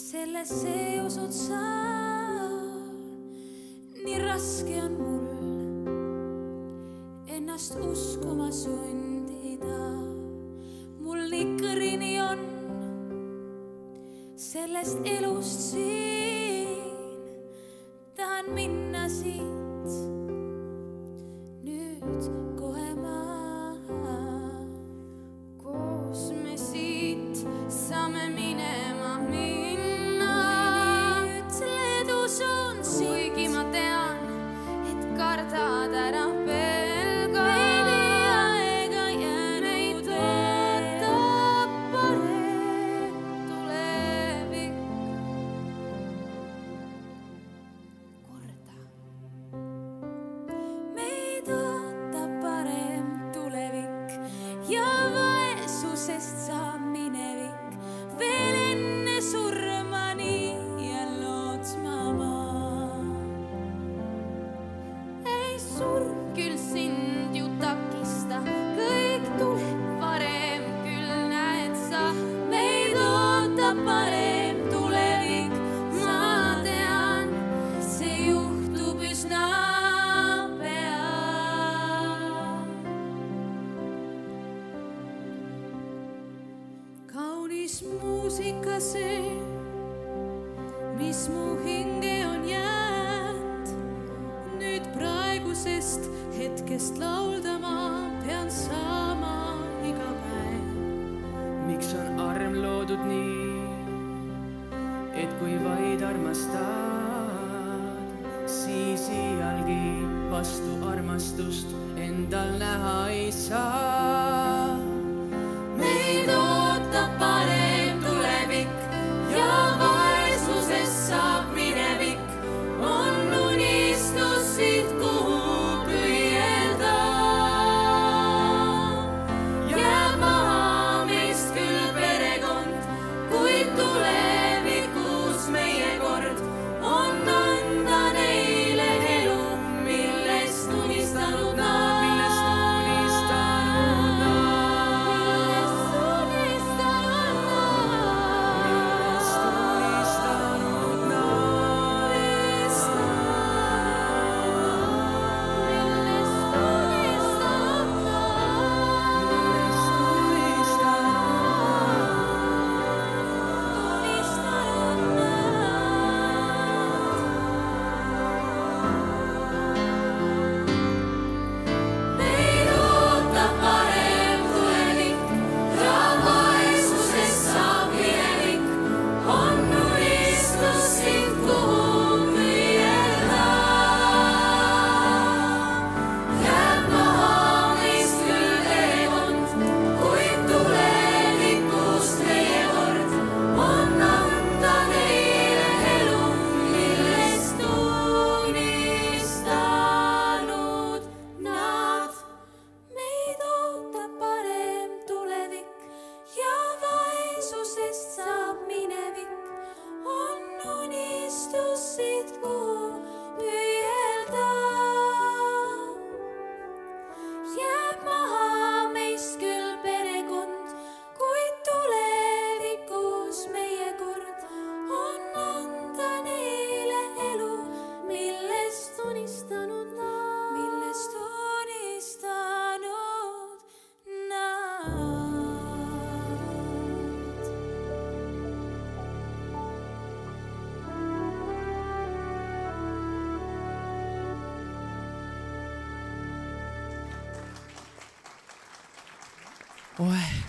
[0.07, 1.65] sellesse usud sa.
[4.05, 5.34] nii raske on mul
[7.55, 9.79] ennast uskuma sundida.
[10.99, 12.41] mul nii kõrini on
[14.35, 17.39] sellest elust siin
[18.19, 20.24] tahan minna siit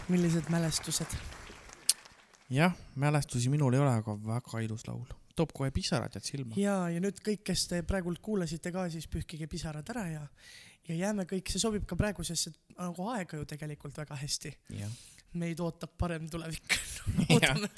[0.08, 1.18] millised mälestused.
[2.50, 5.06] jah, mälestusi minul ei ole, aga väga ilus laul.
[5.36, 6.56] toob kohe pisarad jääd silma.
[6.60, 10.28] ja, ja nüüd kõik, kes te praegult kuulasite ka, siis pühkige pisarad ära ja,
[10.90, 14.54] ja jääme kõik, see sobib ka praegusesse nagu aega ju tegelikult väga hästi.
[15.36, 16.78] meid ootab parem tulevik.
[17.30, 17.70] loodame,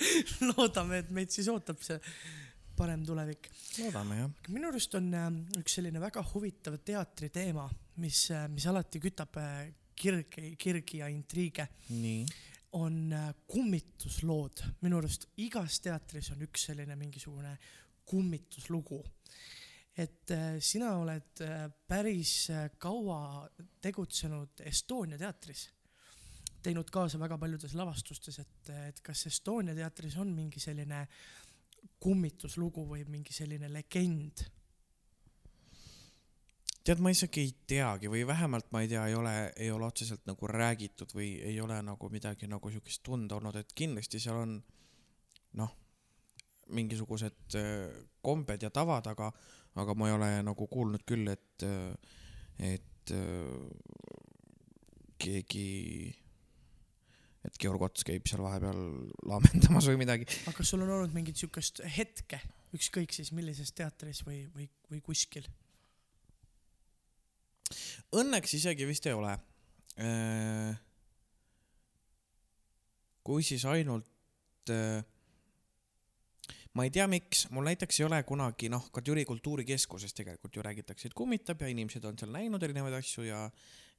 [0.52, 1.98] loodame, et meid siis ootab see
[2.78, 3.50] parem tulevik.
[3.80, 4.38] loodame jah.
[4.50, 5.28] minu arust on äh,
[5.62, 7.70] üks selline väga huvitav teatriteema,
[8.04, 11.68] mis, mis alati kütab äh, kirgi, kirgi ja intriige,
[12.78, 14.64] on äh, kummituslood.
[14.82, 17.58] minu arust igas teatris on üks selline mingisugune
[18.06, 19.04] kummituslugu.
[19.98, 23.50] et äh, sina oled äh, päris kaua
[23.82, 25.70] tegutsenud Estonia teatris,
[26.62, 31.08] teinud kaasa väga paljudes lavastustes, et, et kas Estonia teatris on mingi selline
[32.00, 34.46] kummituslugu või mingi selline legend?
[36.88, 40.24] tead, ma isegi ei teagi või vähemalt ma ei tea, ei ole, ei ole otseselt
[40.30, 44.54] nagu räägitud või ei ole nagu midagi nagu siukest tunda olnud, et kindlasti seal on
[45.60, 45.74] noh,
[46.76, 47.90] mingisugused äh,
[48.24, 49.32] kombed ja tavad, aga,
[49.76, 51.68] aga ma ei ole nagu kuulnud küll, et,
[52.64, 54.16] et äh,
[55.20, 55.68] keegi,
[57.48, 58.82] et Georg Ots käib seal vahepeal
[59.28, 60.28] laamendamas või midagi.
[60.46, 62.42] aga kas sul on olnud mingit siukest hetke,
[62.78, 65.48] ükskõik siis millises teatris või, või, või kuskil?
[68.18, 69.34] Õnneks isegi vist ei ole.
[73.28, 74.08] kui siis ainult,
[76.78, 80.64] ma ei tea, miks, mul näiteks ei ole kunagi noh, ka Türi kultuurikeskuses tegelikult ju
[80.64, 83.42] räägitakse, et kummitab ja inimesed on seal näinud erinevaid asju ja,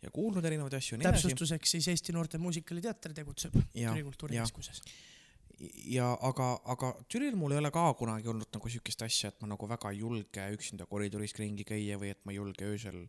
[0.00, 1.26] ja kuulnud erinevaid asju nii edasi.
[1.26, 4.81] täpsustuseks siis Eesti Noorte Muusikaliteater tegutseb Ja, Türi Kultuurikeskuses.
[4.87, 5.17] ja
[5.59, 9.66] aga, aga Türil mul ei ole ka kunagi olnud nagu siukest asja, et ma nagu
[9.66, 13.01] väga ei julge üksinda koridoris ringi käia või et ma ei julge öösel,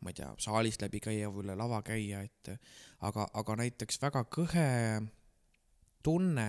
[0.00, 2.52] ma ei tea, saalist läbi käia või üle lava käia, et
[3.04, 4.68] aga, aga näiteks väga kõhe
[6.02, 6.48] tunne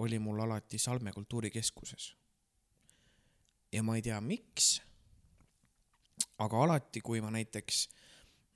[0.00, 2.14] oli mul alati Salme kultuurikeskuses.
[3.72, 4.80] ja ma ei tea, miks,
[6.38, 7.86] aga alati, kui ma näiteks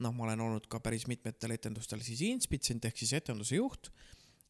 [0.05, 3.89] noh, ma olen olnud ka päris mitmetel etendustel siis inspitsient ehk siis etenduse juht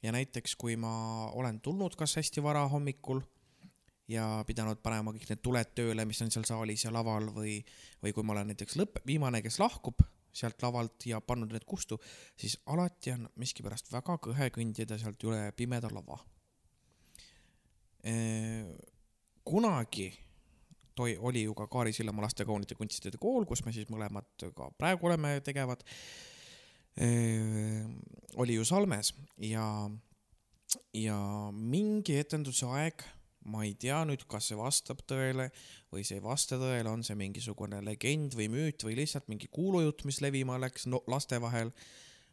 [0.05, 0.95] ja näiteks kui ma
[1.33, 3.23] olen tulnud kas hästi vara hommikul
[4.09, 7.57] ja pidanud panema kõik need tuled tööle, mis on seal saalis ja laval või,
[8.05, 10.05] või kui ma olen näiteks lõpp, viimane, kes lahkub
[10.35, 11.97] sealt lavalt ja pannud need kustu,
[12.37, 16.19] siis alati on miskipärast väga kõhe kõndida sealt üle pimeda lava.
[19.45, 20.11] kunagi
[20.95, 25.07] toi oli ju ka Kaari Sillamaa lastekaunite kunstide kool, kus me siis mõlemad ka praegu
[25.07, 25.83] oleme tegevad.
[26.97, 29.67] Oli ju Salmes ja,
[30.95, 31.19] ja
[31.53, 33.03] mingi etenduse aeg,
[33.51, 35.49] ma ei tea nüüd, kas see vastab tõele
[35.93, 40.07] või see ei vasta tõele, on see mingisugune legend või müüt või lihtsalt mingi kuulujutt,
[40.09, 41.73] mis levima läks no, laste vahel.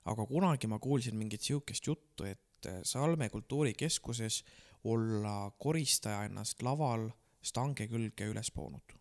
[0.06, 2.40] aga kunagi ma kuulsin mingit siukest juttu, et
[2.86, 4.44] Salme kultuurikeskuses
[4.84, 7.08] olla koristaja ennast laval
[7.42, 8.98] stange külge üles poonud.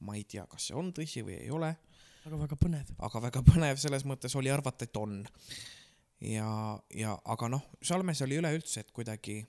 [0.00, 1.72] ma ei tea, kas see on tõsi või ei ole,
[2.28, 2.94] aga väga põnev.
[2.98, 5.20] aga väga põnev selles mõttes oli arvata, et on.
[6.20, 6.48] ja,
[6.94, 9.40] ja aga noh, Salmes oli üleüldse, et kuidagi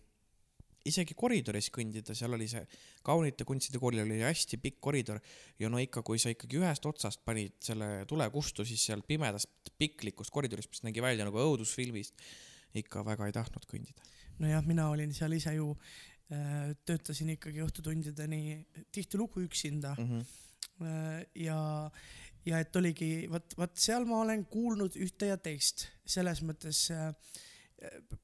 [0.88, 2.62] isegi koridoris kõndida, seal oli see
[3.06, 5.20] kaunite kunstide koolil oli hästi pikk koridor
[5.60, 9.74] ja no ikka, kui sa ikkagi ühest otsast panid selle tule kustu, siis sealt pimedast
[9.80, 12.16] piklikust koridorist, mis nägi välja nagu õudusfilmist,
[12.80, 14.08] ikka väga ei tahtnud kõndida.
[14.40, 15.74] nojah, mina olin seal ise ju,
[16.86, 18.42] töötasin ikkagi õhtutundideni
[18.94, 21.26] tihtilugu üksinda Mm -hmm.
[21.36, 21.92] ja,
[22.46, 27.12] ja et oligi, vot, vot seal ma olen kuulnud ühte ja teist, selles mõttes äh,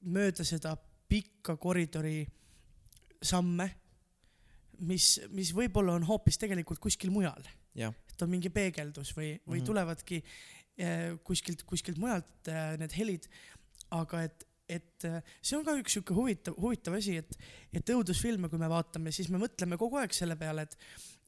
[0.00, 0.74] mööda seda
[1.08, 2.24] pikka koridori
[3.22, 3.68] samme,
[4.86, 7.46] mis, mis võib-olla on hoopis tegelikult kuskil mujal,
[7.76, 9.60] et on mingi peegeldus või, või mm.
[9.60, 9.66] -hmm.
[9.70, 13.28] tulevadki äh, kuskilt, kuskilt mujalt äh, need helid,
[13.96, 17.38] aga et, et äh, see on ka üks sihuke huvitav, huvitav asi, et,
[17.72, 20.76] et õudusfilme, kui me vaatame, siis me mõtleme kogu aeg selle peale, et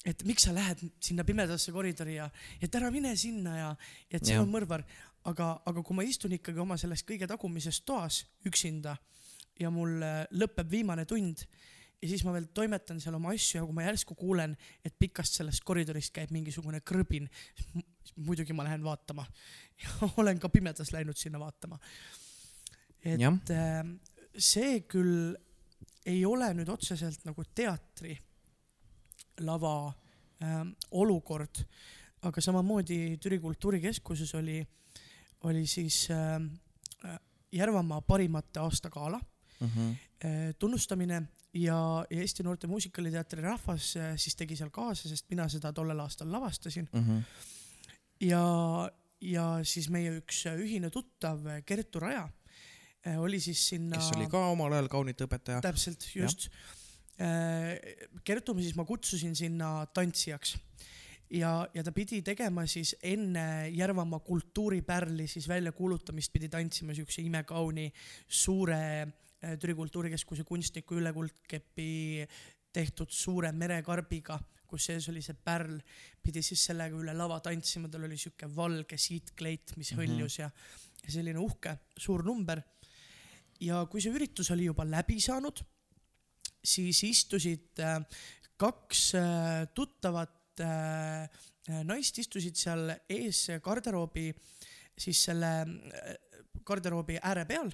[0.07, 2.29] et miks sa lähed sinna pimedasse koridori ja,
[2.63, 3.71] et ära mine sinna ja,
[4.11, 4.45] ja et see Jah.
[4.45, 4.85] on mõrvar,
[5.29, 8.95] aga, aga kui ma istun ikkagi oma selles kõige tagumises toas üksinda
[9.59, 11.43] ja mul äh, lõpeb viimane tund
[11.99, 14.55] ja siis ma veel toimetan seal oma asju ja kui ma järsku kuulen,
[14.87, 17.27] et pikast sellest koridorist käib mingisugune krõbin,
[18.23, 19.27] muidugi ma lähen vaatama
[19.83, 21.81] ja olen ka pimedas läinud sinna vaatama.
[23.03, 23.35] et Jah.
[23.51, 23.83] äh,
[24.39, 25.35] see küll
[26.09, 28.15] ei ole nüüd otseselt nagu teatri
[29.41, 29.93] lava
[30.43, 30.61] äh,
[30.91, 31.63] olukord,
[32.23, 34.67] aga samamoodi Türi Kultuurikeskuses oli,
[35.47, 36.37] oli siis äh,
[37.05, 37.19] äh,
[37.53, 39.21] Järvamaa parimate aastagala
[39.61, 39.91] Mhm.
[40.23, 41.15] eh, tunnustamine
[41.55, 45.99] ja, ja Eesti Noorte Muusikaliteatri rahvas eh, siis tegi seal kaasa, sest mina seda tollel
[46.01, 47.19] aastal lavastasin Mhm.
[48.21, 48.43] ja,
[49.21, 52.29] ja siis meie üks ühine tuttav Kertu Raja
[53.05, 55.61] eh, oli siis sinna kes oli ka omal ajal kaunite õpetaja.
[55.65, 56.49] täpselt, just.
[58.25, 60.57] Kertu siis ma kutsusin sinna tantsijaks
[61.35, 67.89] ja, ja ta pidi tegema siis enne Järvamaa kultuuripärli siis väljakuulutamist pidi tantsima siukse imekauni
[68.27, 68.83] suure
[69.43, 72.27] eh, Türi Kultuurikeskuse kunstniku Ülle Kuldkepi
[72.73, 74.39] tehtud suure merekarbiga,
[74.69, 75.79] kus sees oli see pärl,
[76.23, 80.01] pidi siis sellega üle lava tantsima, tal oli siuke valge siitkleit, mis Mhm.
[80.01, 80.51] hõljus ja,
[81.03, 82.63] ja selline uhke suur number.
[83.61, 85.65] ja kui see üritus oli juba läbi saanud,
[86.69, 88.01] siis istusid äh,
[88.61, 91.29] kaks äh, tuttavat äh,
[91.85, 94.31] naist istusid seal ees garderoobi,
[94.99, 95.51] siis selle
[96.65, 97.69] garderoobi ääre peal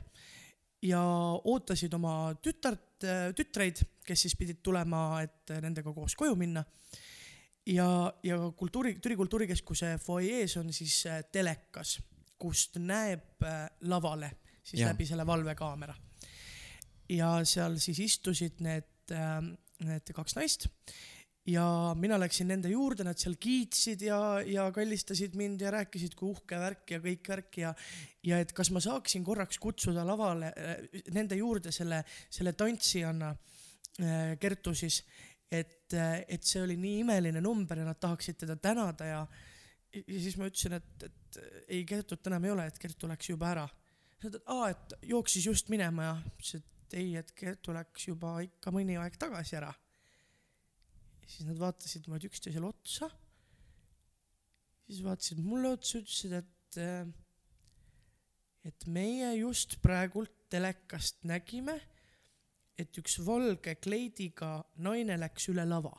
[0.84, 1.00] ja
[1.46, 3.06] ootasid oma tütart,
[3.38, 6.64] tütreid, kes siis pidid tulema, et nendega koos koju minna.
[7.70, 7.86] ja,
[8.22, 12.00] ja kultuuri, Türi Kultuurikeskuse fuajees on siis telekas,
[12.36, 13.46] kust näeb
[13.88, 14.32] lavale
[14.64, 14.90] siis ja.
[14.90, 15.94] läbi selle valvekaamera.
[17.08, 19.12] Ja seal siis istusid need,
[19.84, 20.68] need kaks naist
[21.46, 21.64] ja
[21.98, 26.58] mina läksin nende juurde, nad seal kiitsid ja, ja kallistasid mind ja rääkisid, kui uhke
[26.60, 27.74] värk ja kõik värk ja,
[28.24, 32.00] ja et kas ma saaksin korraks kutsuda lavale äh, nende juurde selle,
[32.32, 35.02] selle tantsijana äh, Kertu siis,
[35.52, 39.24] et, et see oli nii imeline number ja nad tahaksid teda tänada ja,
[40.00, 43.52] ja siis ma ütlesin, et, et ei, Kertut enam ei ole, et Kertu läks juba
[43.52, 43.68] ära.
[44.24, 48.36] Nad et aa, et jooksis just minema ja ütlesin, et ei, et Kertu läks juba
[48.44, 49.72] ikka mõni aeg tagasi ära
[51.26, 53.10] siis nad vaatasid niimoodi üksteisele otsa.
[54.84, 56.78] siis vaatasid mulle otsa, ütlesid, et,
[58.68, 61.78] et meie just praegult telekast nägime,
[62.78, 65.94] et üks valge kleidiga naine läks üle lava,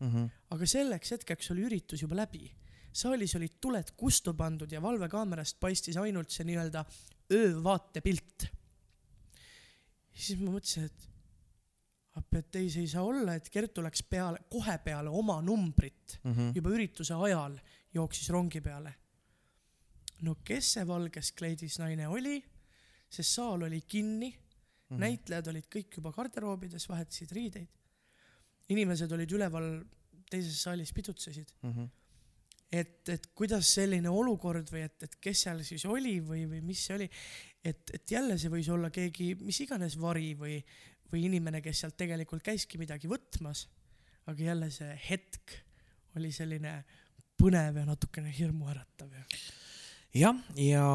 [0.00, 0.26] Mhm.
[0.52, 2.52] aga selleks hetkeks oli üritus juba läbi.
[2.92, 6.84] saalis olid tuled kustu pandud ja valvekaamerast paistis ainult see nii-öelda
[7.30, 8.46] öövaatepilt.
[10.16, 11.08] Siis ma mõtlesin, et
[12.16, 16.18] appi, et ei, see ei saa olla, et Kertu läks peale, kohe peale oma numbrit
[16.24, 16.54] Mhm.
[16.56, 17.58] juba ürituse ajal
[17.94, 18.94] jooksis rongi peale.
[20.22, 22.38] no kes see valges kleidis naine oli,
[23.10, 24.98] see saal oli kinni mm, -hmm.
[25.02, 27.68] näitlejad olid kõik juba garderoobides, vahetasid riideid.
[28.68, 29.84] inimesed olid üleval
[30.30, 31.84] teises saalis pidutsesid, Mhm.
[32.72, 36.80] et, et kuidas selline olukord või et, et kes seal siis oli või, või mis
[36.86, 37.10] see oli,
[37.66, 40.58] et, et jälle see võis olla keegi mis iganes vari või,
[41.12, 43.66] või inimene, kes sealt tegelikult käiski midagi võtmas.
[44.26, 45.58] aga jälle see hetk
[46.16, 46.80] oli selline
[47.36, 49.24] põnev ja natukene hirmuäratav ja
[50.16, 50.86] jah, ja,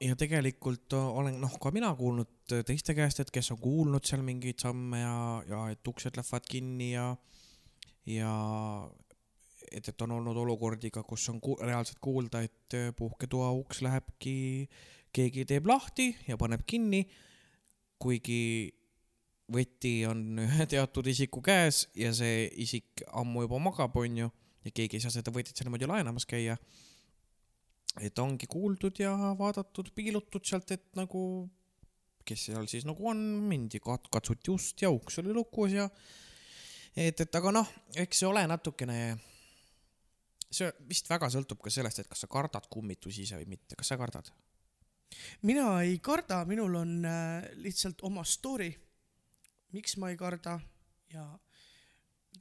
[0.00, 4.60] ja tegelikult olen noh, ka mina kuulnud teiste käest, et kes on kuulnud seal mingeid
[4.62, 5.16] samme ja,
[5.48, 7.06] ja et uksed lähevad kinni ja,
[8.08, 8.34] ja
[9.70, 14.36] et, et on olnud olukordi ka, kus on ku reaalselt kuulda, et puhketoa uks lähebki,
[15.12, 17.02] keegi teeb lahti ja paneb kinni,
[18.02, 18.72] kuigi
[19.52, 24.30] võti on ühe teatud isiku käes ja see isik ammu juba magab, onju,
[24.64, 26.56] ja keegi ei saa seda võtit seal niimoodi laenamas käia
[28.00, 31.22] et ongi kuuldud ja vaadatud, piilutud sealt, et nagu
[32.24, 33.18] kes seal siis nagu on,
[33.50, 35.88] mindi kat-, katsuti ust ja uks oli lukus ja
[36.96, 38.98] et, et aga noh, eks see ole natukene,
[40.52, 43.92] see vist väga sõltub ka sellest, et kas sa kardad kummitusi ise või mitte, kas
[43.92, 44.30] sa kardad?
[45.42, 48.72] Mina ei karda, minul on äh, lihtsalt oma story,
[49.72, 50.58] miks ma ei karda
[51.12, 51.26] ja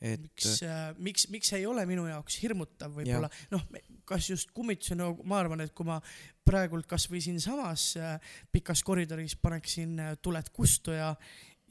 [0.01, 3.65] et miks äh,, miks, miks see ei ole minu jaoks hirmutav võib-olla, noh,
[4.07, 5.99] kas just kummitusi, no ma arvan, et kui ma
[6.47, 11.13] praegult kasvõi siinsamas äh, pikas koridoris paneksin äh, tuled kustu ja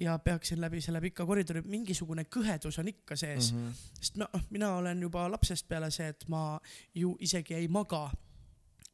[0.00, 3.66] ja peaksin läbi selle pika koridori, mingisugune kõhedus on ikka sees mm.
[3.66, 3.98] -hmm.
[4.00, 6.60] sest ma, mina olen juba lapsest peale see, et ma
[6.94, 8.06] ju isegi ei maga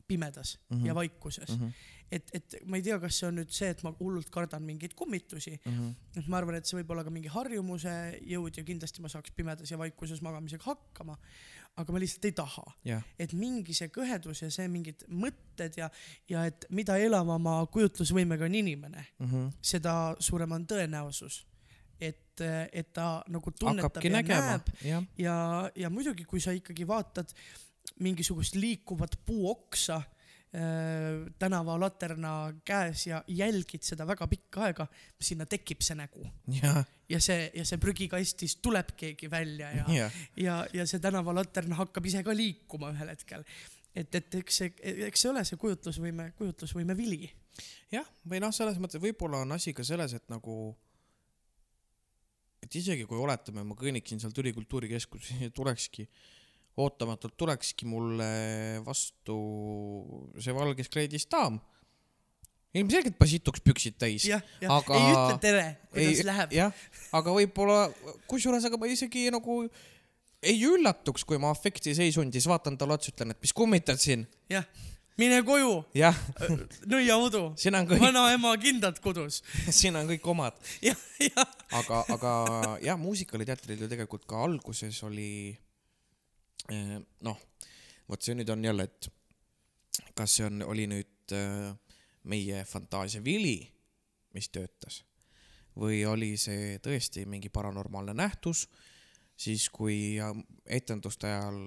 [0.09, 0.83] pimedas mm Mhm.
[0.83, 0.87] -hmm.
[0.87, 1.55] ja vaikuses mm.
[1.57, 1.65] Mhm.
[1.65, 1.73] -hmm.
[2.13, 4.95] et, et ma ei tea, kas see on nüüd see, et ma hullult kardan mingeid
[4.95, 5.89] kummitusi, Mhm.
[6.17, 9.31] et ma arvan, et see võib olla ka mingi harjumuse jõud ja kindlasti ma saaks
[9.37, 11.17] pimedas ja vaikuses magamisega hakkama.
[11.79, 15.91] aga ma lihtsalt ei taha, jah, et mingi see kõhedus ja see mingid mõtted ja,
[16.29, 19.49] ja et mida elavama kujutlusvõimega on inimene, Mhm.
[19.63, 21.45] seda suurem on tõenäosus,
[22.01, 22.41] et,
[22.73, 26.87] et ta nagu tunnetab hakkabki ja nägema näeb, jah, ja, ja muidugi, kui sa ikkagi
[26.89, 27.29] vaatad
[28.01, 34.87] mingisugust liikuvat puuoksa äh, tänavalaterna käes ja jälgid seda väga pikka aega,
[35.21, 36.27] sinna tekib see nägu
[37.09, 42.07] ja see ja see prügikastist tuleb keegi välja ja, jah, ja, ja see tänavalatern hakkab
[42.07, 43.45] ise ka liikuma ühel hetkel.
[43.95, 44.73] et, et eks see,
[45.09, 47.31] eks see ole see kujutlusvõime, kujutlusvõime vili.
[47.93, 50.75] jah, või noh, selles mõttes võib-olla on asi ka selles, et nagu,
[52.63, 56.09] et isegi kui oletame, ma kõnniksin sealt Türi kultuurikeskuses ja tulekski,
[56.77, 58.29] ootamatult tulekski mulle
[58.85, 59.37] vastu
[60.43, 61.59] see valges kleidis daam,
[62.77, 64.27] ilmselgelt pasituks püksid täis.
[64.29, 66.57] Aga- ei ütle tere, kuidas ei, läheb.
[66.57, 66.83] jah,
[67.17, 67.87] aga võib-olla,
[68.29, 69.63] kusjuures, aga ma isegi nagu
[70.47, 74.27] ei üllatuks, kui ma afektiseisundis vaatan talle otsa, ütlen, et mis kummitad siin.
[74.53, 74.67] jah,
[75.17, 76.17] mine koju, jah,
[76.93, 79.41] nõiaudu, siin on kõik, vanaema kindad kodus.
[79.79, 80.61] siin on kõik omad.
[81.81, 82.33] aga, aga
[82.85, 85.57] jah, muusikaliteatril ju tegelikult ka alguses oli
[87.27, 87.43] noh,
[88.09, 89.11] vot see nüüd on jälle, et
[90.17, 91.73] kas see on, oli nüüd eh,
[92.27, 93.59] meie fantaasia vili,
[94.35, 95.03] mis töötas
[95.77, 98.67] või oli see tõesti mingi paranormaalne nähtus,
[99.37, 100.33] siis kui äh,
[100.79, 101.61] etenduste ajal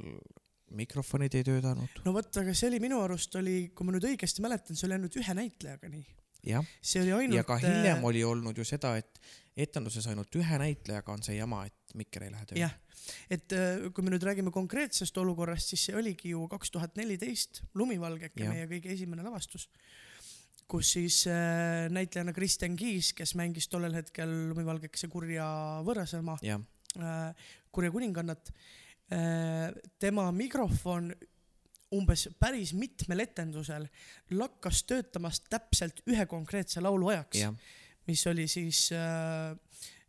[0.80, 4.44] mikrofonid ei töötanud, no vot, aga see oli minu arust oli, kui ma nüüd õigesti
[4.46, 6.04] mäletan, see oli ainult ühe näitlejaga nii.
[6.52, 7.40] jah, see oli ainult.
[7.40, 9.22] ja ka hiljem oli olnud ju seda, et
[9.64, 12.62] etenduses ainult ühe näitlejaga on see jama, et mikker ei lähe tööle.
[12.64, 12.76] jah,
[13.32, 17.64] et äh, kui me nüüd räägime konkreetsest olukorrast, siis see oligi ju kaks tuhat neliteist
[17.80, 18.54] Lumivalgeke, Jah.
[18.54, 19.70] meie kõige esimene lavastus,
[20.70, 25.48] kus siis äh, näitlejana Kristjan Kiis, kes mängis tollel hetkel Lumivalgekese kurja
[25.88, 28.54] võõrasema äh, kurja kuningannat
[29.98, 31.08] tema mikrofon
[31.98, 33.88] umbes päris mitmel etendusel
[34.38, 37.48] lakkas töötamast täpselt ühe konkreetse laulu ajaks
[38.10, 39.54] mis oli siis äh,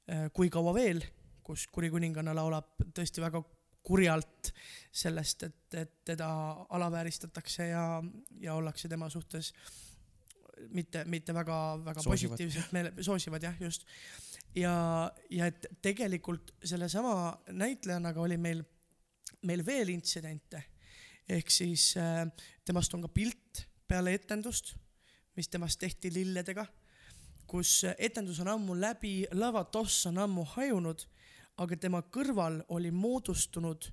[0.09, 1.03] äh, Kui kaua veel,
[1.45, 3.43] kus kuri kuninganna laulab tõesti väga
[3.85, 4.51] kurjalt
[4.93, 6.29] sellest, et, et teda
[6.77, 7.85] alavääristatakse ja,
[8.41, 9.53] ja ollakse tema suhtes
[10.77, 13.87] mitte, mitte väga-väga positiivselt meele, soosivad jah, just.
[14.55, 14.75] ja,
[15.31, 18.63] ja et tegelikult sellesama näitlejannaga oli meil,
[19.49, 20.65] meil veel intsidente.
[21.31, 22.27] ehk siis äh,
[22.65, 24.75] temast on ka pilt peale etendust,
[25.37, 26.67] mis temast tehti lilledega
[27.51, 31.03] kus etendus on ammu läbi, lavatoss on ammu hajunud,
[31.61, 33.91] aga tema kõrval oli moodustunud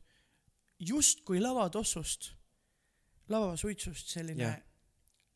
[0.79, 2.31] justkui lavatossust,
[3.33, 4.61] lavasuitsust selline yeah.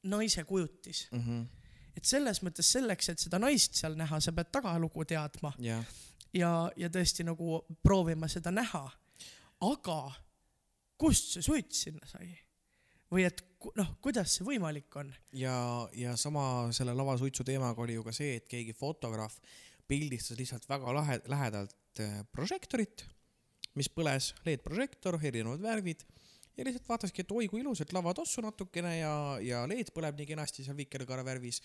[0.03, 1.07] naise kujutis.
[1.11, 1.43] mhm,
[1.97, 5.83] et selles mõttes selleks, et seda naist seal näha, sa pead tagalugu teadma jah
[6.33, 8.85] ja, ja tõesti nagu proovima seda näha.
[9.61, 9.99] aga
[10.97, 12.31] kust see suits sinna sai?
[13.11, 13.43] Või et
[13.77, 15.11] noh, kuidas see võimalik on?
[15.35, 15.55] ja,
[15.97, 19.37] ja sama selle lavasuitsu teemaga oli ju ka see, et keegi fotograaf
[19.91, 23.05] pildistas lihtsalt väga lahe, lähedalt äh, prožektorit,
[23.75, 26.05] mis põles, LED-prožektor, erinevad värvid
[26.57, 30.29] ja lihtsalt vaataski, et oi kui ilus, et lavatossu natukene ja, ja LED põleb nii
[30.33, 31.61] kenasti seal vikerkaare värvis.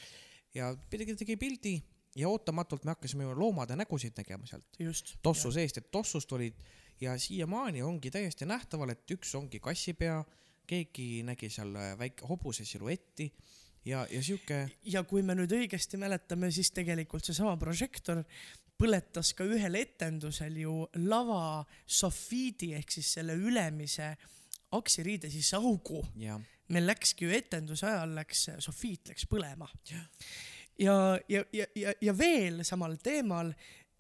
[0.55, 1.75] Ja tegi, tegi pildi
[2.17, 4.79] ja ootamatult me hakkasime ju loomade nägusid nägema sealt.
[5.23, 6.59] Tossu seest, et tossust olid.
[7.01, 10.23] Ja siiamaani ongi täiesti nähtaval, et üks ongi kassipea,
[10.67, 13.31] keegi nägi seal äh, väike hobuse siluetti
[13.87, 18.25] ja, ja sihuke ja kui me nüüd õigesti mäletame, siis tegelikult seesama prožektor
[18.77, 24.13] põletas ka ühel etendusel ju lava sofiidi ehk siis selle ülemise
[24.77, 26.03] aksiriide sisse augu.
[26.21, 26.39] ja
[26.75, 29.69] meil läkski ju etenduse ajal läks sofiit läks põlema.
[29.91, 30.03] ja,
[31.29, 33.53] ja, ja, ja, ja veel samal teemal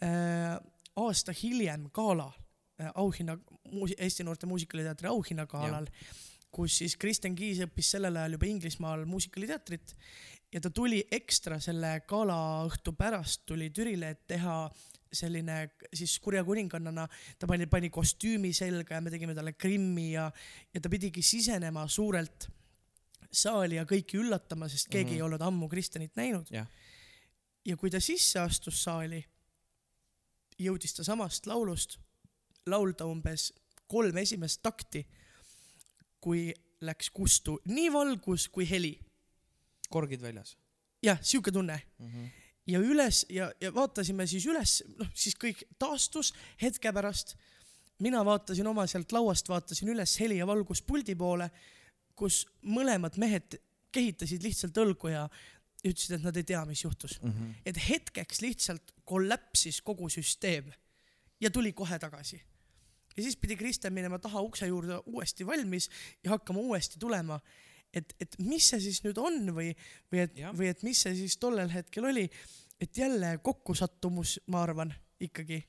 [0.02, 0.56] äh,
[0.96, 2.30] aasta hiljem gala
[2.80, 3.38] äh, auhinna,
[3.98, 5.86] Eesti Noorte Muusikaliteatri auhinnagalal,
[6.50, 9.94] kus siis Kristjan Kiis õppis sellel ajal juba Inglismaal muusikaliteatrit
[10.52, 14.58] ja ta tuli ekstra selle galaõhtu pärast tuli Türile, et teha
[15.12, 15.58] selline
[15.94, 17.06] siis kurja kuningannana,
[17.38, 20.26] ta pani, pani kostüümi selga ja me tegime talle grimmi ja,
[20.74, 22.48] ja ta pidigi sisenema suurelt
[23.32, 25.16] saali ja kõiki üllatama, sest keegi mm -hmm.
[25.16, 26.50] ei olnud ammu Kristjanit näinud.
[26.50, 26.66] jah,
[27.64, 29.24] ja kui ta sisse astus saali,
[30.58, 31.98] jõudis ta samast laulust
[32.66, 33.52] laulda umbes
[33.86, 35.06] kolm esimest takti,
[36.26, 36.48] kui
[36.82, 38.96] läks kustu nii valgus kui heli.
[39.90, 40.56] korgid väljas
[41.06, 42.06] jah, sihuke tunne mm.
[42.06, 42.28] -hmm.
[42.66, 47.36] ja üles ja, ja vaatasime siis üles, noh siis kõik taastus hetke pärast.
[47.98, 51.50] mina vaatasin oma sealt lauast, vaatasin üles heli ja valguspuldi poole,
[52.14, 53.60] kus mõlemad mehed
[53.92, 55.28] kehitasid lihtsalt õlgu ja
[55.84, 57.22] ütlesid, et nad ei tea, mis juhtus.
[57.22, 57.54] Mm -hmm.
[57.64, 60.72] et hetkeks lihtsalt kollapsis kogu süsteem
[61.40, 62.42] ja tuli kohe tagasi.
[63.16, 65.88] Ja siis pidi Kristjan minema taha ukse juurde uuesti valmis
[66.24, 67.40] ja hakkama uuesti tulema.
[67.92, 69.70] et, et mis see siis nüüd on või,
[70.12, 72.26] või et või et mis see siis tollel hetkel oli,
[72.80, 75.62] et jälle kokkusattumus, ma arvan ikkagi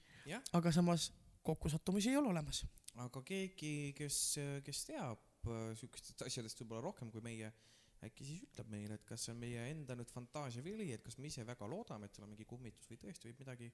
[0.53, 1.11] aga samas
[1.43, 2.65] kokkusattumusi ei ole olemas.
[2.97, 4.17] aga keegi, kes,
[4.65, 7.51] kes teab äh, siukestest asjadest võib-olla rohkem kui meie,
[8.03, 11.17] äkki siis ütleb meile, et kas see on meie enda nüüd fantaasia vili, et kas
[11.21, 13.69] me ise väga loodame, et seal on mingi kummitus või tõesti võib midagi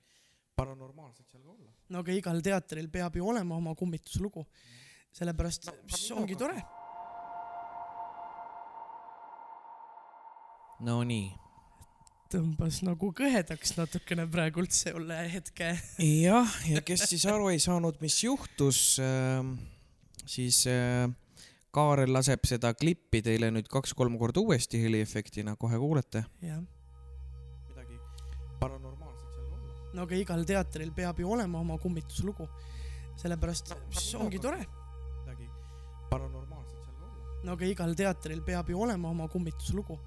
[0.55, 1.71] paranormaalset seal ka olla.
[1.89, 4.45] no aga igal teatril peab ju olema oma kummituslugu.
[5.13, 6.61] sellepärast No, no, see ongi tore.
[10.83, 11.31] Nonii.
[12.33, 15.73] tõmbas nagu kõhedaks natukene praegult selle hetke.
[16.01, 18.79] jah, ja kes siis aru ei saanud, mis juhtus,
[20.25, 21.11] siis äh,
[21.73, 26.25] Kaarel laseb seda klippi teile nüüd kaks-kolm korda uuesti heliefektina, kohe kuulete.
[26.41, 26.59] jah,
[29.93, 32.47] no aga igal teatril peab ju olema oma kummituslugu.
[33.17, 34.65] sellepärast, see ongi tore.
[35.21, 35.49] midagi
[36.09, 37.41] paranormaalset seal olla.
[37.43, 39.99] no aga igal teatril peab ju olema oma kummituslugu.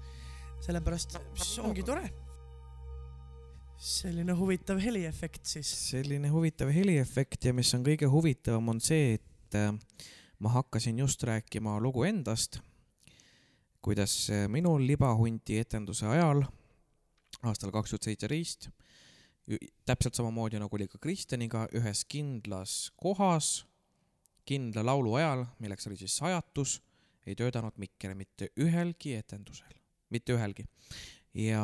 [0.65, 2.09] sellepärast, see ongi tore.
[3.77, 5.71] selline huvitav heliefekt siis.
[5.89, 9.71] selline huvitav heliefekt ja mis on kõige huvitavam, on see, et äh,
[10.39, 12.59] ma hakkasin just rääkima lugu endast,
[13.81, 16.43] kuidas äh, minul libahunti etenduse ajal
[17.45, 18.69] aastal kaks tuhat seitseteist
[19.87, 23.61] täpselt samamoodi nagu oli ka Kristjaniga ühes kindlas kohas
[24.47, 26.77] kindla laulu ajal, milleks oli siis sajatus,
[27.27, 29.73] ei töötanud mikker mitte ühelgi etendusel,
[30.13, 30.63] mitte ühelgi.
[31.35, 31.63] ja,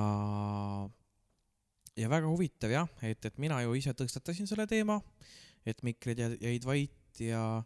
[1.98, 5.00] ja väga huvitav jah, et, et mina ju ise tõstatasin selle teema,
[5.66, 7.64] et mikrid jä- jäid vait ja,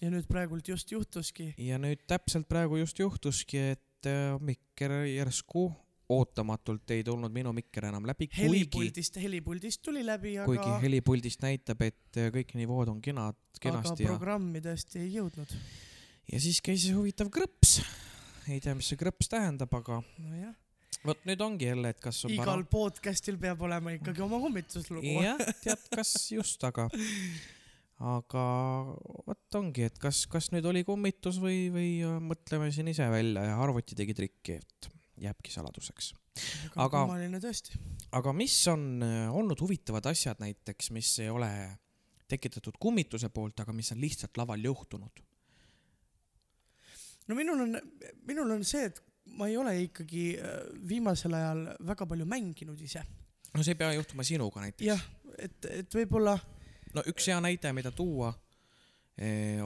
[0.00, 1.52] ja nüüd praegult just juhtuski.
[1.58, 5.70] ja nüüd täpselt praegu just juhtuski, et äh, mikker järsku
[6.10, 11.44] ootamatult ei tulnud minu mikker enam läbi, kuigi, helipuldist, helipuldist tuli läbi, kuigi aga, helipuldist
[11.44, 15.54] näitab, et äh, kõik nivood on kenad, aga kenasti ja, programmi tõesti ei jõudnud.
[16.32, 17.78] ja siis käis huvitav krõps.
[18.50, 20.54] ei tea, mis see krõps tähendab, aga nojah,
[21.06, 25.16] vot nüüd ongi jälle, et kas on igal podcast'il peab olema ikkagi oma kummituslugu.
[25.28, 26.90] jah, tead, kas just, aga,
[28.18, 28.46] aga
[29.30, 33.52] vot ongi, et kas, kas nüüd oli kummitus või, või äh, mõtleme siin ise välja
[33.52, 36.12] ja arvuti tegi trikki, et jääbki saladuseks.
[36.76, 37.06] aga aga-
[38.12, 41.50] aga mis on äh, olnud huvitavad asjad näiteks, mis ei ole
[42.28, 45.22] tekitatud kummituse poolt, aga mis on lihtsalt laval juhtunud?
[47.28, 47.80] no minul on,
[48.26, 49.02] minul on see, et
[49.38, 53.02] ma ei ole ikkagi äh, viimasel ajal väga palju mänginud ise.
[53.54, 55.02] no see ei pea juhtuma sinuga näiteks jah,
[55.38, 56.38] et, et võib-olla
[56.94, 58.32] no üks hea näide, mida tuua,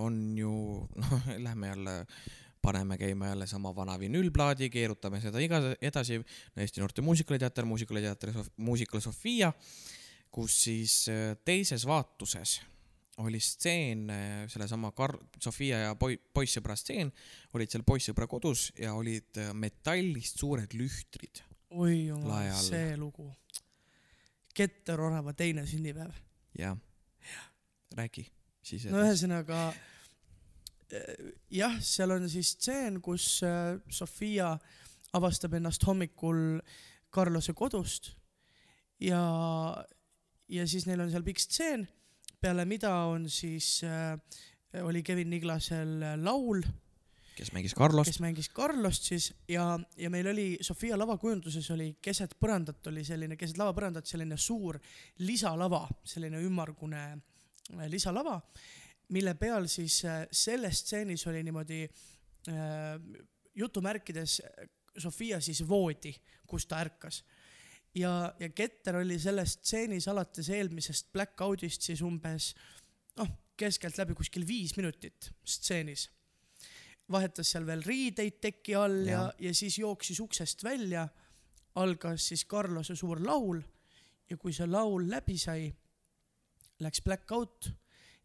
[0.01, 0.51] on ju,
[1.01, 1.93] noh, lähme jälle,
[2.65, 6.21] paneme käima jälle sama vana vinüülplaadi, keerutame seda iga edasi,
[6.57, 9.53] Eesti Noorte Muusikaliteater, Muusikaliteater, Muusikal Sofia,
[10.33, 12.61] kus siis äh, teises vaatuses
[13.23, 14.09] oli stseen,
[14.51, 17.13] sellesama Kar-, Sofia ja poi-, poissõbra stseen,
[17.55, 21.45] olid seal poissõbra kodus ja olid äh, metallist suured lühtrid.
[21.71, 23.29] oi jumal see lugu.
[24.55, 26.15] Keter Orava teine sünnipäev.
[26.59, 26.79] jah,
[27.95, 28.27] räägi
[28.65, 29.69] siis no ühesõnaga
[31.51, 34.55] jah, seal on siis stseen, kus eh, Sofia
[35.15, 36.61] avastab ennast hommikul
[37.15, 38.13] Carlose kodust
[39.03, 39.21] ja,
[40.49, 41.87] ja siis neil on seal pikk stseen,
[42.41, 44.17] peale mida on siis äh,,
[44.83, 46.65] oli Kevin Niglasel laul,
[47.35, 52.37] kes mängis Carlost, kes mängis Carlost siis ja, ja meil oli Sofia lavakujunduses oli keset
[52.41, 54.79] põrandat oli selline, keset lavapõrandat selline suur
[55.23, 58.39] lisalava, selline ümmargune äh, lisalava,
[59.15, 62.99] mille peal siis äh, selles stseenis oli niimoodi äh,
[63.55, 66.13] jutumärkides äh, Sofia siis voodi,
[66.47, 67.25] kus ta ärkas.
[67.95, 72.53] ja, ja Keter oli selles stseenis alates eelmisest Black Outist siis umbes
[73.19, 76.09] noh, keskeltläbi kuskil viis minutit stseenis
[77.11, 81.07] vahetas seal veel riideid teki all ja, ja, ja siis jooksis uksest välja,
[81.81, 83.61] algas siis Carlose suur laul
[84.31, 85.69] ja kui see laul läbi sai,
[86.81, 87.69] läks black out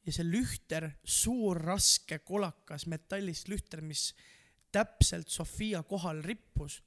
[0.09, 4.09] ja see lühter, suur raske kolakas metallist lühter, mis
[4.73, 6.79] täpselt Sofia kohal rippus,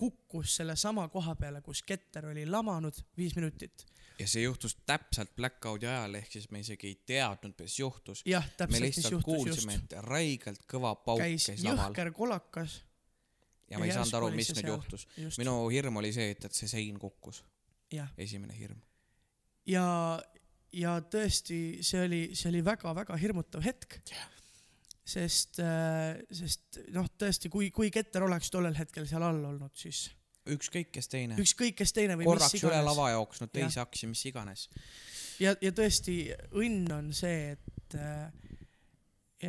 [0.00, 3.84] kukkus sellesama koha peale, kus Keter oli lamanud viis minutit.
[4.18, 8.24] ja see juhtus täpselt blackout'i ajal, ehk siis me isegi ei teadnud, mis juhtus.
[8.24, 12.80] me lihtsalt juhtus kuulsime, et räigelt kõva pauk käis käis, laval jõhker kolakas.
[13.70, 14.72] ja ma ei saanud aru, mis nüüd seal.
[14.72, 15.08] juhtus.
[15.38, 17.44] minu hirm oli see, et, et see sein kukkus,
[18.16, 18.80] esimene hirm.
[19.66, 19.84] ja,
[20.74, 23.98] ja tõesti, see oli, see oli väga-väga hirmutav hetk.
[25.04, 25.60] sest,
[26.32, 30.06] sest noh, tõesti, kui, kui Keter oleks tollel hetkel seal all olnud, siis
[30.54, 33.68] ükskõik kes teine, ükskõik kes teine või korraks üle lava jooksnud, Jah.
[33.68, 34.66] teise aksi, mis iganes.
[35.40, 36.18] ja, ja tõesti,
[36.56, 37.98] õnn on see, et,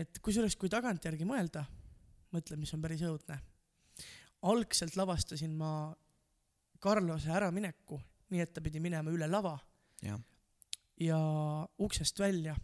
[0.03, 1.65] et kusjuures, kui tagantjärgi mõelda,
[2.35, 3.39] mõtle, mis on päris õudne.
[4.51, 5.71] algselt lavastasin ma
[6.83, 7.97] Carlose äramineku,
[8.29, 9.55] nii et ta pidi minema üle lava
[10.99, 11.17] ja
[11.79, 12.55] uksest välja.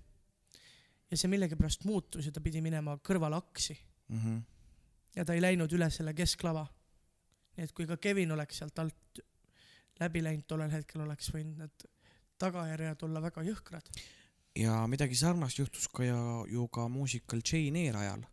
[1.12, 3.78] ja see millegipärast muutus ja ta pidi minema kõrvale aksi
[4.12, 4.38] Mhm.
[5.16, 6.66] ja ta ei läinud üle selle kesklava.
[7.58, 9.20] nii et kui ka Kevin oleks sealt alt
[10.00, 11.86] läbi läinud tollel hetkel, oleks võinud need
[12.38, 13.88] tagajärjed olla väga jõhkrad.
[14.56, 18.24] ja midagi sarnast juhtus ka ja ju ka muusikal Jane Eyre ajal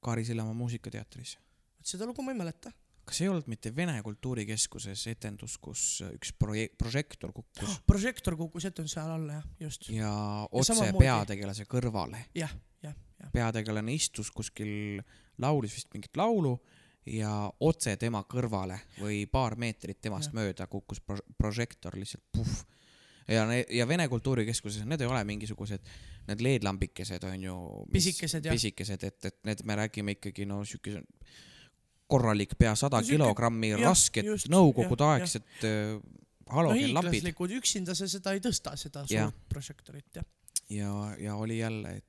[0.00, 1.38] Kaari Sillamaa muusikateatris.
[1.78, 2.72] vot seda lugu ma ei mäleta.
[3.06, 8.98] Kas ei olnud mitte Vene Kultuurikeskuses etendus, kus üks projek-, prožektor kukkus prožektor kukkus etenduse
[9.00, 9.88] ajal alla jah, just.
[9.94, 10.10] ja
[10.50, 12.24] otse samamoodi- peategelase kõrvale.
[12.34, 12.52] jah,
[12.82, 13.30] jah, jah.
[13.32, 15.02] peategelane istus kuskil,
[15.42, 16.56] laulis vist mingit laulu
[17.06, 17.30] ja
[17.62, 20.40] otse tema kõrvale või paar meetrit temast Jah.
[20.40, 22.56] mööda kukkus pro- prožektor lihtsalt puhh.
[23.30, 25.86] ja, ja Vene Kultuurikeskuses need ei ole mingisugused,
[26.26, 27.56] need LED-lambikesed on ju.
[27.92, 28.54] Pisikesed, jah.
[28.58, 31.04] pisikesed, et, et need me räägime ikkagi no siukese
[32.06, 38.34] korralik pea sada No kilogrammi jah, rasket nõukogudeaegset äh, no halogeenlapid hiiglaslikud, üksinda sa seda
[38.36, 39.30] ei tõsta, seda Jah.
[39.30, 40.26] suurt prožektorit jah.
[40.70, 42.04] ja, ja oli jälle, et,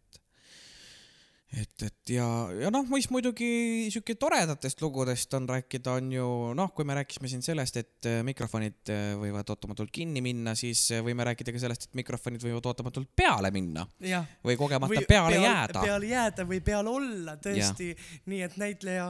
[1.56, 2.26] et, et ja,
[2.60, 6.28] ja noh, mis muidugi siuke toredatest lugudest on rääkida, on ju
[6.58, 10.84] noh, kui me rääkisime siin sellest, et äh, mikrofonid äh, võivad ootamatult kinni minna, siis
[10.92, 13.86] äh, võime rääkida ka sellest, et mikrofonid võivad ootamatult peale minna.
[14.04, 14.28] Jah.
[14.44, 15.86] või kogemata peale jääda.
[15.88, 17.94] peale jääda või peal olla tõesti,
[18.28, 19.08] nii et näitleja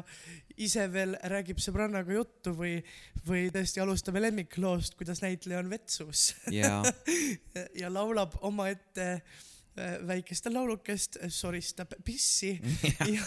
[0.62, 2.78] ise veel räägib sõbrannaga juttu või,
[3.28, 6.32] või tõesti alustame lemmikloost, kuidas näitleja on vetsus.
[6.54, 6.80] Ja,
[7.82, 9.10] ja laulab omaette
[10.08, 12.54] väikest laulukest, soristab pissi
[13.16, 13.26] ja,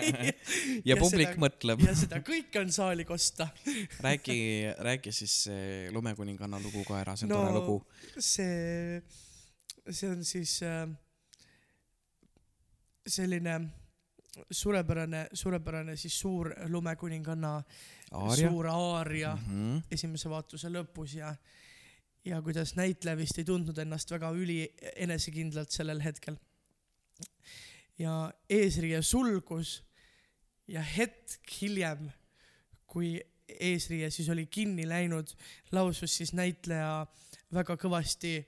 [0.90, 1.84] ja publik seda, mõtleb.
[1.86, 3.48] ja seda kõike on saali kosta.
[4.06, 4.40] räägi,
[4.78, 7.76] räägi siis see lumekuninganna lugu ka ära, see on no, tore lugu.
[8.18, 9.00] see,
[9.88, 10.84] see on siis äh,
[13.06, 13.60] selline
[14.50, 17.56] suurepärane, suurepärane siis suur lumekuninganna
[18.10, 18.48] Aaria.
[18.48, 19.46] suur aaria mm.
[19.46, 19.82] -hmm.
[19.90, 21.34] esimese vaatuse lõpus ja
[22.24, 24.62] ja kuidas näitleja vist ei tundnud ennast väga üli
[24.96, 26.36] enesekindlalt sellel hetkel.
[27.98, 29.82] ja eesriie sulgus
[30.68, 32.10] ja hetk hiljem,
[32.86, 33.18] kui
[33.60, 35.32] eesriie siis oli kinni läinud,
[35.72, 37.06] lausus siis näitleja
[37.52, 38.38] väga kõvasti.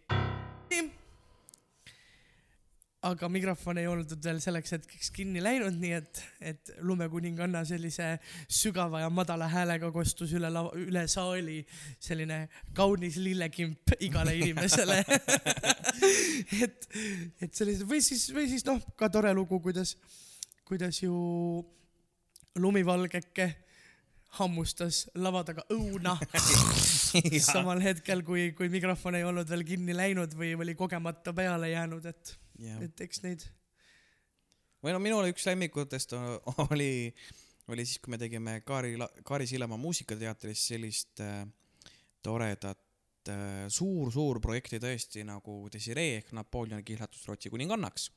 [3.02, 6.20] Aga mikrofon ei olnud veel selleks hetkeks kinni läinud, nii et,
[6.52, 8.12] et lumekuninganna sellise
[8.46, 11.58] sügava ja madala häälega kostus üle lava, üle saali
[11.98, 12.44] selline
[12.76, 15.00] kaunis lillekimp igale inimesele.
[16.66, 16.88] et,
[17.42, 19.96] et sellised või siis, või siis noh, ka tore lugu, kuidas,
[20.68, 21.16] kuidas ju
[22.62, 23.50] lumivalgeke
[24.38, 26.14] hammustas lava taga õuna
[27.50, 32.06] samal hetkel, kui, kui mikrofon ei olnud veel kinni läinud või oli kogemata peale jäänud,
[32.08, 33.44] et, et eks neid
[34.82, 36.14] või no minul üks lemmikutest
[36.68, 37.12] oli,
[37.70, 38.96] oli siis, kui me tegime Kaari,
[39.26, 41.44] Kaari Sillamaa muusikateatris sellist äh,
[42.22, 48.08] toredat äh, suur-suur projekti tõesti nagu Desiree ehk Napoleoni kihlatus Rootsi kuningannaks,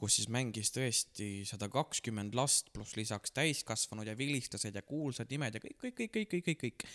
[0.00, 5.58] kus siis mängis tõesti sada kakskümmend last pluss lisaks täiskasvanud ja vilistased ja kuulsad nimed
[5.58, 6.86] ja kõik, kõik, kõik, kõik, kõik, kõik, kõik.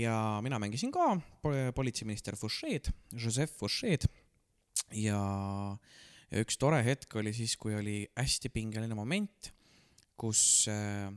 [0.00, 1.12] ja mina mängisin ka
[1.44, 4.10] pol- politseiminister Fouchet, Joseph Fouchet
[4.94, 5.20] ja
[6.30, 9.50] ja üks tore hetk oli siis, kui oli hästi pingeline moment,
[10.20, 11.10] kus äh,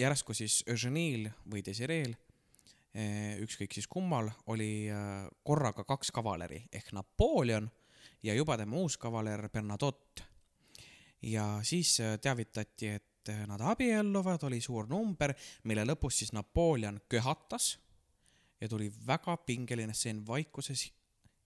[0.00, 6.92] järsku siis Eugeniel või Desireel äh,, ükskõik siis kummal, oli äh, korraga kaks kavaleri ehk
[6.96, 7.68] Napoleon
[8.24, 10.24] ja juba tema uus kavaler Bernadotte.
[11.22, 13.10] ja siis äh, teavitati, et
[13.48, 15.32] nad abielluvad, oli suur number,
[15.64, 17.78] mille lõpus siis Napoleon köhatas
[18.60, 20.90] ja tuli väga pingeline stseen vaikuses,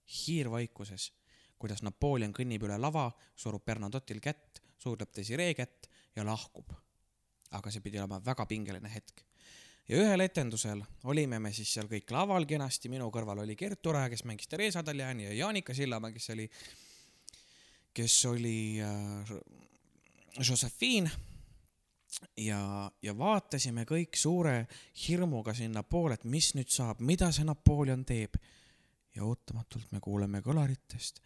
[0.09, 1.13] hiirvaikuses
[1.59, 6.71] kuidas Napoleon kõnnib üle lava, surub Bernadotte'il kätt, suudleb Desiree kätt ja lahkub.
[7.51, 9.23] aga see pidi olema väga pingeline hetk.
[9.89, 14.09] ja ühel etendusel olime me siis seal kõik laval kenasti, minu kõrval oli Gert Ure,
[14.09, 16.49] kes mängis Theresa Taljani ja Jaanika Sillamäe, kes oli,
[17.93, 19.33] kes oli äh,
[20.37, 21.09] Josephine
[22.37, 24.67] ja, ja vaatasime kõik suure
[25.07, 28.37] hirmuga sinnapoole, et mis nüüd saab, mida see Napoleon teeb
[29.15, 31.21] ja ootamatult me kuuleme kõlaritest,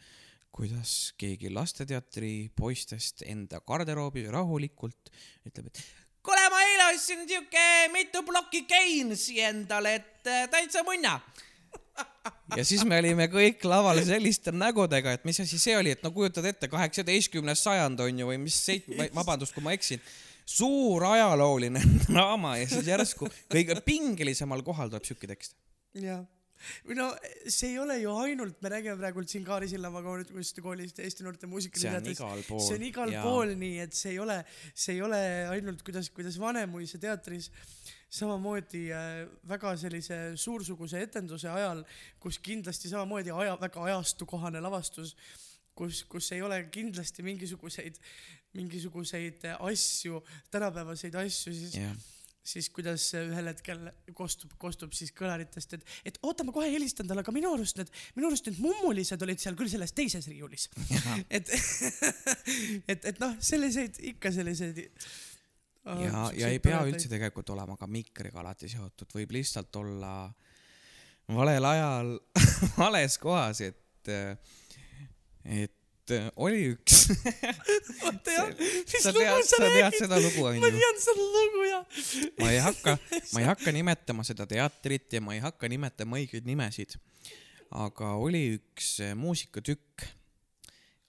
[0.53, 5.11] kuidas keegi lasteteatri poistest enda garderoobis rahulikult
[5.47, 5.83] ütleb, et
[6.23, 7.63] kuule, ma eile ostsin siuke
[7.93, 11.17] mitu plokki Keinsi endale, et äh, täitsa munna.
[12.57, 16.13] ja siis me olime kõik laval selliste nägudega, et mis asi see oli, et no
[16.15, 20.01] kujutad ette, kaheksateistkümnes sajand on ju või mis seit-, vabandust, kui ma eksin,
[20.45, 25.57] suur ajalooline draama ja siis järsku kõige pingelisemal kohal tuleb siuke tekst.
[25.99, 26.23] jah,
[26.97, 27.09] no
[27.47, 31.49] see ei ole ju ainult, me räägime praegu siin Kaari Sillamaa koolist, koolist Eesti Noorte
[32.47, 32.63] pool.
[32.67, 33.23] see on igal ja.
[33.25, 34.39] pool nii, et see ei ole,
[34.73, 35.19] see ei ole
[35.53, 37.51] ainult kuidas, kuidas Vanemuise teatris
[38.13, 41.81] samamoodi äh, väga sellise suursuguse etenduse ajal,
[42.21, 45.15] kus kindlasti samamoodi aja, väga ajastukohane lavastus,
[45.73, 47.97] kus, kus ei ole kindlasti mingisuguseid,
[48.53, 50.21] mingisuguseid asju,
[50.53, 51.95] tänapäevaseid asju, siis jah,
[52.43, 53.85] siis kuidas ühel hetkel
[54.15, 57.91] kostub, kostub siis kõlaritest, et, et oota, ma kohe helistan talle, aga minu arust need,
[58.17, 60.67] minu arust need mummulised olid seal küll selles teises riiulis.
[61.37, 61.51] et,
[62.91, 64.83] et, et noh, selliseid ikka selliseid
[65.83, 70.13] ja, ja ei pea üldse tegelikult olema ka mikriga alati seotud, võib lihtsalt olla
[71.31, 72.11] valel ajal
[72.81, 74.11] vales kohas, et,
[75.43, 75.79] et
[76.35, 77.05] oli üks.
[78.05, 79.97] oota jah, mis sa lugu sa sa räägid?
[80.01, 80.71] seda lugu ma onju?
[80.75, 81.79] tean seda lugu ja.
[82.41, 82.95] ma ei hakka,
[83.33, 86.97] ma ei hakka nimetama seda teatrit ja ma ei hakka nimetama õigeid nimesid.
[87.73, 90.07] aga oli üks äh, muusikatükk,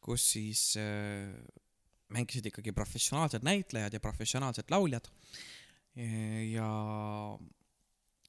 [0.05, 1.33] kus siis äh,
[2.15, 5.11] mängisid ikkagi professionaalsed näitlejad ja professionaalsed lauljad.
[5.95, 6.69] ja,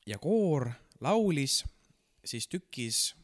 [0.05, 0.69] ja koor
[1.01, 1.63] laulis
[2.25, 3.15] siis tükis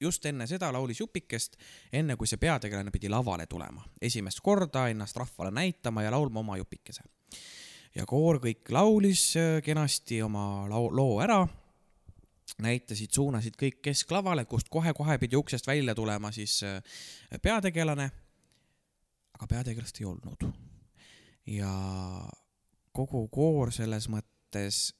[0.00, 1.56] just enne seda laulis jupikest,
[1.92, 6.56] enne kui see peategelane pidi lavale tulema, esimest korda ennast rahvale näitama ja laulma oma
[6.56, 7.02] jupikese.
[7.94, 11.46] ja koor kõik laulis äh, kenasti oma lau-, loo ära,
[12.62, 16.82] näitasid, suunasid kõik kesklavale, kust kohe-kohe pidi uksest välja tulema siis äh,
[17.42, 18.10] peategelane.
[19.34, 20.48] aga peategelast ei olnud.
[21.46, 21.72] ja
[22.92, 24.94] kogu koor selles mõttes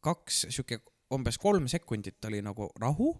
[0.00, 0.80] kaks, sihuke
[1.12, 3.12] umbes kolm sekundit oli nagu rahu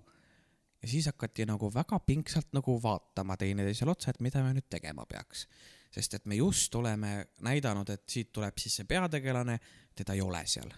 [0.83, 5.07] ja siis hakati nagu väga pingsalt nagu vaatama teineteisele otsa, et mida me nüüd tegema
[5.07, 5.47] peaks.
[5.93, 9.59] sest et me just oleme näidanud, et siit tuleb siis see peategelane,
[9.95, 10.72] teda ei ole seal.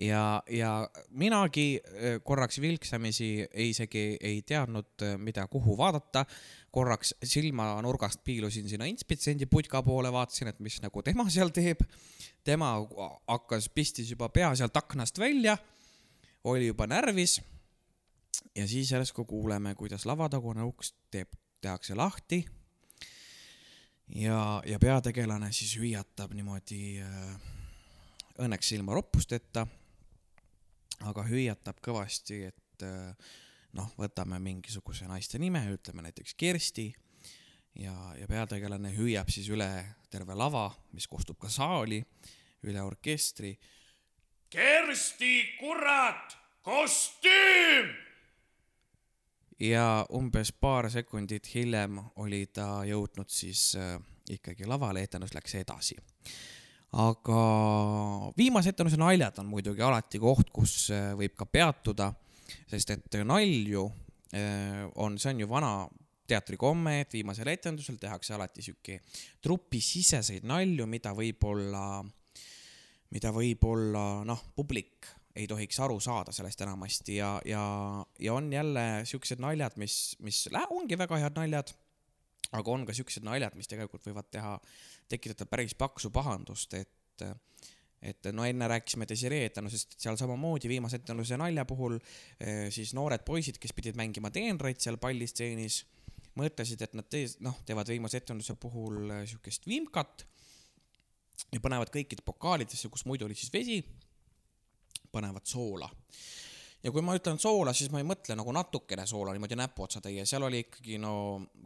[0.00, 6.26] ja, ja minagi äh, korraks vilksamisi ei isegi ei teadnud, mida, kuhu vaadata.
[6.70, 11.80] korraks silmanurgast piilusin sinna inspitsendi putka poole, vaatasin, et mis nagu tema seal teeb.
[12.44, 12.74] tema
[13.28, 15.56] hakkas, pistis juba pea sealt aknast välja,
[16.44, 17.40] oli juba närvis
[18.56, 22.44] ja siis järsku kuuleme, kuidas lavatagune uks teeb, tehakse lahti.
[24.14, 27.36] ja, ja peategelane siis hüüatab niimoodi äh,
[28.38, 29.66] õnneks ilma roppusteta,
[31.08, 33.32] aga hüüatab kõvasti, et äh,
[33.72, 36.90] noh, võtame mingisuguse naiste nime, ütleme näiteks Kersti
[37.80, 39.70] ja, ja peategelane hüüab siis üle
[40.12, 42.02] terve lava, mis kostub ka saali,
[42.68, 43.56] üle orkestri.
[44.52, 48.11] Kersti, kurat, kostüüm
[49.60, 53.96] ja umbes paar sekundit hiljem oli ta jõudnud siis äh,
[54.30, 55.96] ikkagi lavale, etendus läks edasi.
[56.92, 57.40] aga
[58.36, 62.12] viimase etenduse naljad on muidugi alati koht, kus äh, võib ka peatuda,
[62.70, 63.86] sest et nalju
[64.34, 65.72] äh, on, see on ju vana
[66.28, 69.00] teatrikomme, et viimasel etendusel tehakse alati sihuke
[69.42, 72.02] trupisiseseid nalju, mida võib-olla,
[73.12, 77.62] mida võib-olla noh, publik ei tohiks aru saada sellest enamasti ja, ja,
[78.20, 81.72] ja on jälle siuksed naljad, mis, mis ongi väga head naljad,
[82.52, 84.58] aga on ka siuksed naljad, mis tegelikult võivad teha,
[85.08, 86.90] tekitada päris paksu pahandust, et
[88.02, 92.96] et no enne rääkisime Desiree etendusest, et seal samamoodi viimase etenduse nalja puhul eh, siis
[92.98, 95.84] noored poisid, kes pidid mängima teenreid seal pallistseenis,
[96.38, 100.26] mõtlesid, et nad tees-, noh, teevad viimase etenduse puhul eh, siukest vimkat
[101.54, 103.78] ja panevad kõikide pokaalidesse, kus muidu oli siis vesi,
[105.12, 105.88] panevad soola.
[106.82, 110.42] ja kui ma ütlen soola, siis ma ei mõtle nagu natukene soola niimoodi näpuotsatäie, seal
[110.48, 111.12] oli ikkagi no,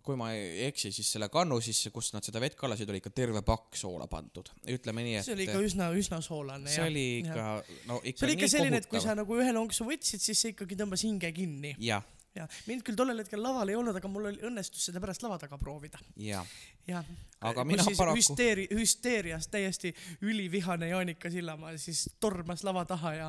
[0.04, 3.14] kui ma ei eksi, siis selle kannu sisse, kust nad seda vett kallasid, oli ikka
[3.16, 4.50] terve pakk soola pandud.
[4.74, 7.46] ütleme nii, et see oli ikka üsna, üsna soolane see oli ikka,
[7.88, 10.52] no ikka see oli ikka selline, et kui sa nagu ühe lonksu võtsid, siis see
[10.56, 11.72] ikkagi tõmbas hinge kinni.
[11.80, 12.04] jah,
[12.36, 15.38] ja mind küll tollel hetkel laval ei olnud, aga mul oli õnnestus seda pärast lava
[15.42, 16.00] taga proovida.
[16.20, 16.46] jah.
[16.86, 17.04] jah.
[17.46, 19.92] Aga mina paraku- hüsteeri-, hüsteerias täiesti
[20.24, 23.28] ülivihane Jaanika Sillamaa siis tormas lava taha ja,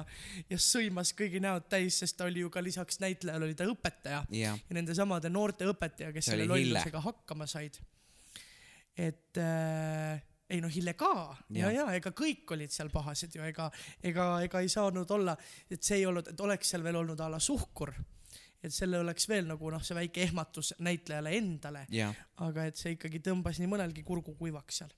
[0.49, 4.23] ja sõimas kõigi näod täis, sest ta oli ju ka lisaks näitlejale oli ta õpetaja
[4.31, 7.79] jah, ja nendesamade noorte õpetaja, kes selle lollusega hakkama said.
[8.97, 11.11] et äh, ei noh, Hille ka
[11.51, 11.73] ja, Jah.
[11.75, 13.67] ja ega kõik olid seal pahased ju, ega,
[14.03, 15.35] ega, ega ei saanud olla,
[15.71, 17.91] et see ei olnud, et oleks seal veel olnud a la suhkur.
[18.63, 22.15] Et selle oleks veel nagu noh, see väike ehmatus näitlejale endale, jah.
[22.45, 24.93] aga et see ikkagi tõmbas nii mõnelgi kurgu kuivaks seal.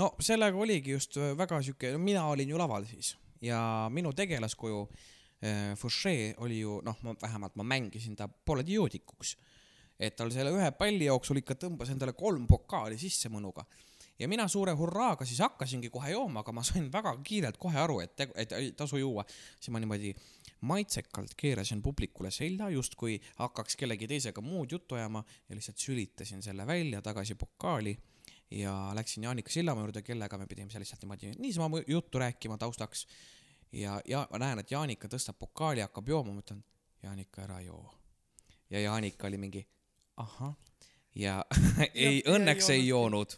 [0.00, 3.60] no sellega oligi just äh, väga siuke, mina olin ju laval siis ja
[3.92, 9.36] minu tegelaskuju äh, Fouché oli ju noh, ma vähemalt ma mängisin ta pooleldi joodikuks.
[10.00, 13.64] et tal selle ühe palli jooksul ikka tõmbas endale kolm pokaali sisse mõnuga
[14.20, 18.00] ja mina suure hurraaga siis hakkasingi kohe jooma, aga ma sain väga kiirelt kohe aru,
[18.04, 19.24] et, et ei tasu juua.
[19.60, 20.12] siis ma niimoodi
[20.60, 26.66] maitsekalt keerasin publikule selja, justkui hakkaks kellegi teisega muud juttu ajama ja lihtsalt sülitasin selle
[26.66, 27.96] välja tagasi pokaali
[28.50, 33.06] ja läksin Jaanika Sillamaa juurde, kellega me pidime seal lihtsalt niimoodi niisama juttu rääkima taustaks.
[33.72, 36.64] ja, ja ma näen, et Jaanika tõstab pokaali, hakkab jooma, ma ütlen,
[37.02, 37.94] Jaanika, ära joo.
[38.70, 39.68] ja Jaanika oli mingi
[40.16, 40.56] ahah,
[41.14, 41.44] ja
[41.94, 43.36] ei, õnneks ei joonud.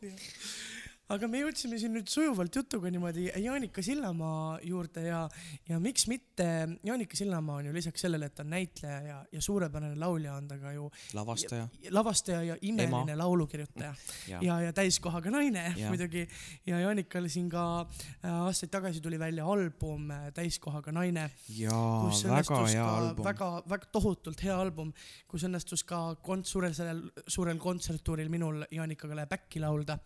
[1.11, 5.23] Aga me jõudsime siin nüüd sujuvalt jutuga niimoodi Jaanika Sillamaa juurde ja,
[5.69, 6.47] ja miks mitte,
[6.87, 10.47] Jaanika Sillamaa on ju lisaks sellele, et ta on näitleja ja, ja suurepärane laulja, on
[10.49, 10.87] ta ka ju
[11.19, 11.67] lavastaja.
[11.91, 13.19] lavastaja ja imeline Ema.
[13.25, 13.95] laulukirjutaja
[14.29, 15.89] ja, ja, ja täiskohaga naine Ja.
[15.89, 16.27] muidugi
[16.67, 21.29] ja Jaanikal siin ka äh, aastaid tagasi tuli välja album äh, Täiskohaga naine,
[21.59, 23.25] jaa väga hea album.
[23.25, 24.93] väga, väga tohutult hea album,
[25.29, 29.99] kus õnnestus ka kont-, suurel sellel suurel kontserttuuril minul Jaanikaga back'i laulda.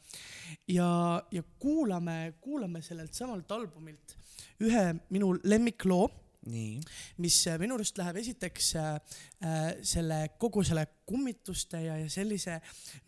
[0.68, 0.85] ja,
[1.32, 4.16] ja kuulame, kuulame sellelt samalt albumilt
[4.64, 6.06] ühe minu lemmikloo
[6.50, 6.80] nii,
[7.22, 8.88] mis äh, minu arust läheb esiteks äh,
[9.42, 12.58] äh, selle kogu selle kummituste ja, ja sellise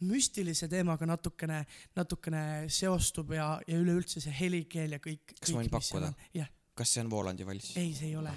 [0.09, 1.62] müstilise teemaga natukene,
[1.99, 5.37] natukene seostub ja, ja üleüldse see helikeel ja kõik.
[5.39, 6.12] Kas ma võin pakkuda?
[6.37, 7.76] jah, kas see on Voolandi valss?
[7.76, 8.33] ei, see ei ole,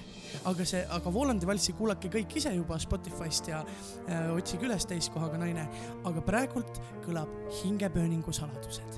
[0.50, 5.38] aga see, aga Voolandi valssi kuulake kõik ise juba Spotify'st ja äh, otsige üles täiskohaga
[5.42, 5.68] naine,
[6.10, 7.30] aga praegult kõlab
[7.62, 8.98] hingepööningu saladused.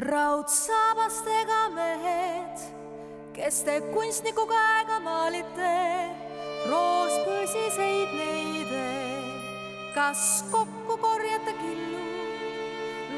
[0.00, 2.66] raudsaabastega mehed,
[3.36, 5.72] kes te kunstniku käega maalite
[6.68, 8.84] roospõsiseid neide,
[9.96, 12.04] kas kokku korjate killu,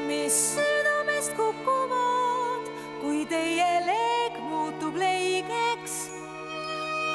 [0.07, 2.12] mis südamest kukuvad,
[3.03, 5.95] kui teie leek muutub leigeks.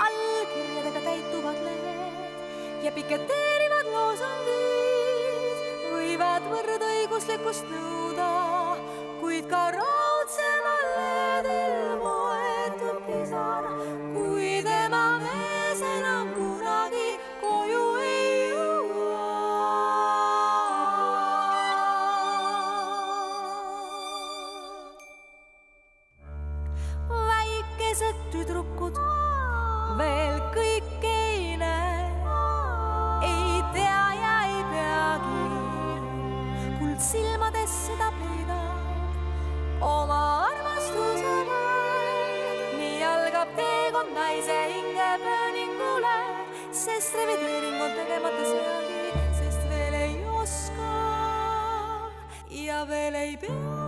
[0.07, 5.64] allkirjadega täituvad lehed ja piketeerivad loosungid
[5.95, 8.28] võivad võrdõiguslikkust nõuda,
[9.22, 10.07] kuid ka raudsemal
[53.12, 53.88] ja veel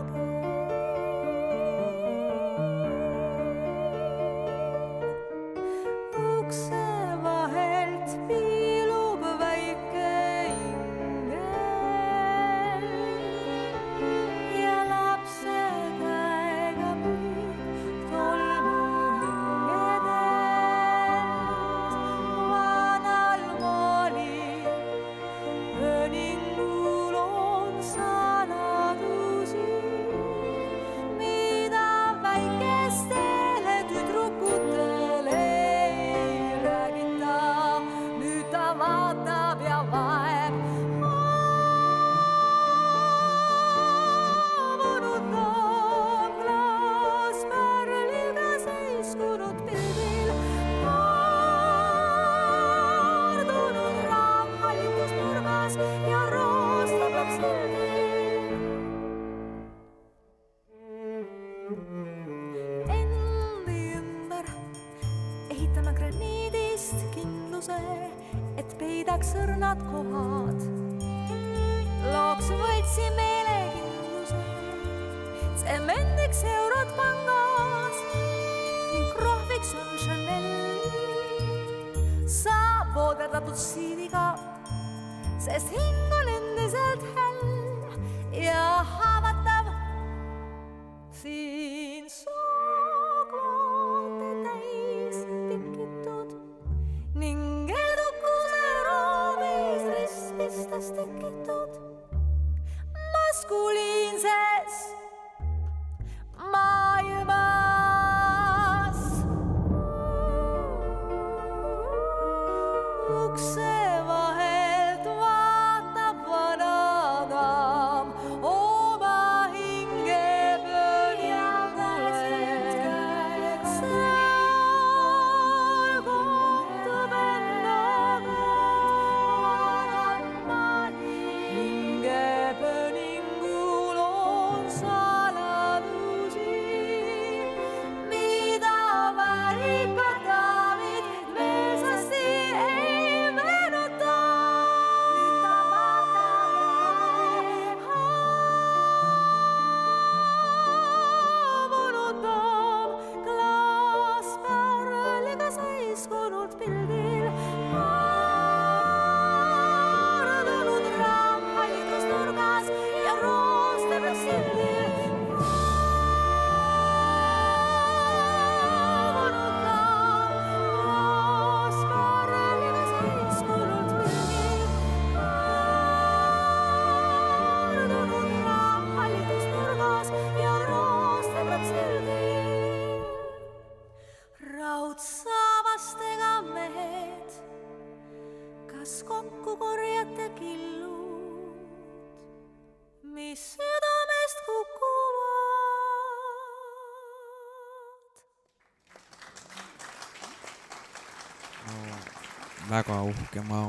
[202.71, 203.61] väga uhke, ma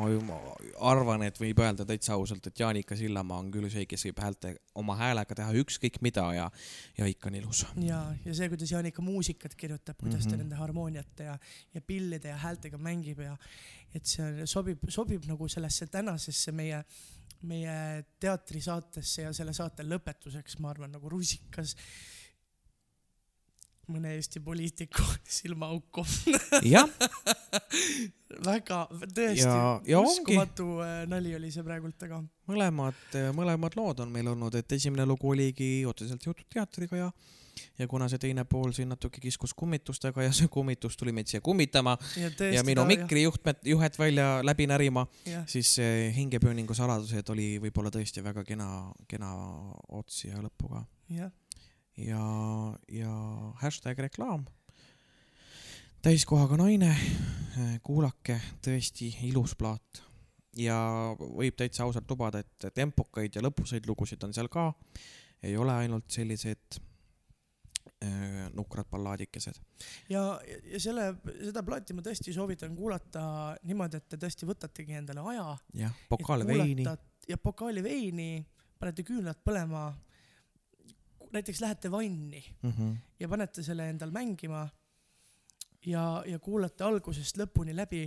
[0.88, 4.54] arvan, et võib öelda täitsa ausalt, et Jaanika Sillamaa on küll see, kes võib häälte,
[4.78, 6.48] oma häälega teha ükskõik mida ja,
[6.98, 7.64] ja ikka on ilus.
[7.82, 10.30] ja, ja see, kuidas Jaanika muusikat kirjutab, kuidas mm -hmm.
[10.30, 10.44] ta Mhm.
[10.44, 11.38] nende harmooniate ja,
[11.74, 13.38] ja pillide ja häältega mängib ja
[13.96, 16.84] et see sobib, sobib nagu sellesse tänasesse meie,
[17.42, 21.76] meie teatrisaatesse ja selle saate lõpetuseks, ma arvan, nagu rusikas
[23.92, 25.04] mõne Eesti poliitiku
[25.38, 26.06] silmaauku.
[26.68, 26.88] jah,
[28.48, 28.86] väga,
[29.16, 30.12] tõesti Ja- ja ongi.
[30.22, 32.22] uskumatu äh, nali oli see praegult, aga
[32.52, 33.04] mõlemad,
[33.38, 37.12] mõlemad lood on meil olnud, et esimene lugu oligi otseselt seotud teatriga ja
[37.78, 41.42] ja kuna see teine pool siin natuke kiskus kummitustega ja see kummitus tuli meid siia
[41.44, 45.04] kummitama ja tõesti ja minu mikrijuhtmed, juhet välja läbi närima,
[45.52, 45.76] siis
[46.16, 48.70] hingepööningu saladused oli võib-olla tõesti väga kena,
[49.12, 49.34] kena
[50.00, 50.82] ots siia lõppu ka.
[51.12, 51.30] jah,
[52.08, 52.24] ja,
[52.92, 53.14] ja
[53.62, 54.46] hashtag reklaam.
[56.02, 56.96] täiskohaga naine,
[57.84, 60.02] kuulake, tõesti ilus plaat
[60.58, 60.78] ja
[61.18, 64.72] võib täitsa ausalt lubada, et tempokaid ja lõpusaid lugusid on seal ka.
[65.44, 66.78] ei ole ainult sellised
[68.04, 69.62] äh, nukrad ballaadikesed.
[70.10, 70.40] ja,
[70.74, 75.58] ja selle, seda plaati ma tõesti soovitan kuulata niimoodi, et te tõesti võtategi endale aja.
[75.86, 76.86] jah, pokaal veini.
[77.30, 78.46] ja pokaali veini,
[78.80, 79.92] panete küünlad põlema.
[81.34, 82.96] Näiteks lähete vanni Mm -hmm.
[83.20, 84.70] ja panete selle endal mängima
[85.86, 88.06] ja, ja kuulate algusest lõpuni läbi,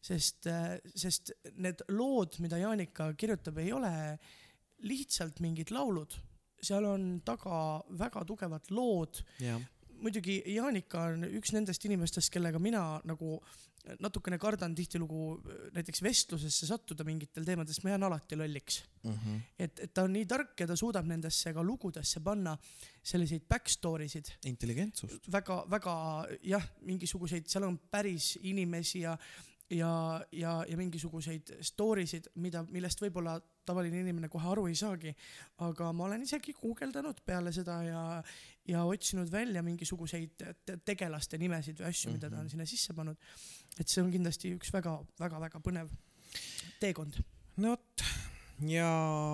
[0.00, 0.46] sest,
[0.94, 4.18] sest need lood, mida Jaanika kirjutab, ei ole
[4.78, 6.14] lihtsalt mingid laulud,
[6.62, 9.60] seal on taga väga tugevad lood jah,
[10.00, 13.38] muidugi Jaanika on üks nendest inimestest, kellega mina nagu
[14.00, 15.40] natukene kardan tihtilugu
[15.74, 18.82] näiteks vestlusesse sattuda mingitel teemadel, sest ma jään alati lolliks.
[19.02, 19.40] mm -hmm.
[19.58, 22.56] et, et ta on nii tark ja ta suudab nendesse ka lugudesse panna
[23.02, 25.32] selliseid back story sid intelligentsust.
[25.32, 29.18] väga-väga jah, mingisuguseid, seal on päris inimesi ja
[29.70, 33.36] ja, ja, ja mingisuguseid story sid, mida, millest võib-olla
[33.66, 35.14] tavaline inimene kohe aru ei saagi.
[35.66, 38.22] aga ma olen isegi guugeldanud peale seda ja,
[38.70, 43.18] ja otsinud välja mingisuguseid te tegelaste nimesid või asju, mida ta on sinna sisse pannud.
[43.78, 45.92] et see on kindlasti üks väga-väga-väga põnev
[46.82, 47.20] teekond.
[47.58, 48.06] no vot
[48.68, 48.90] ja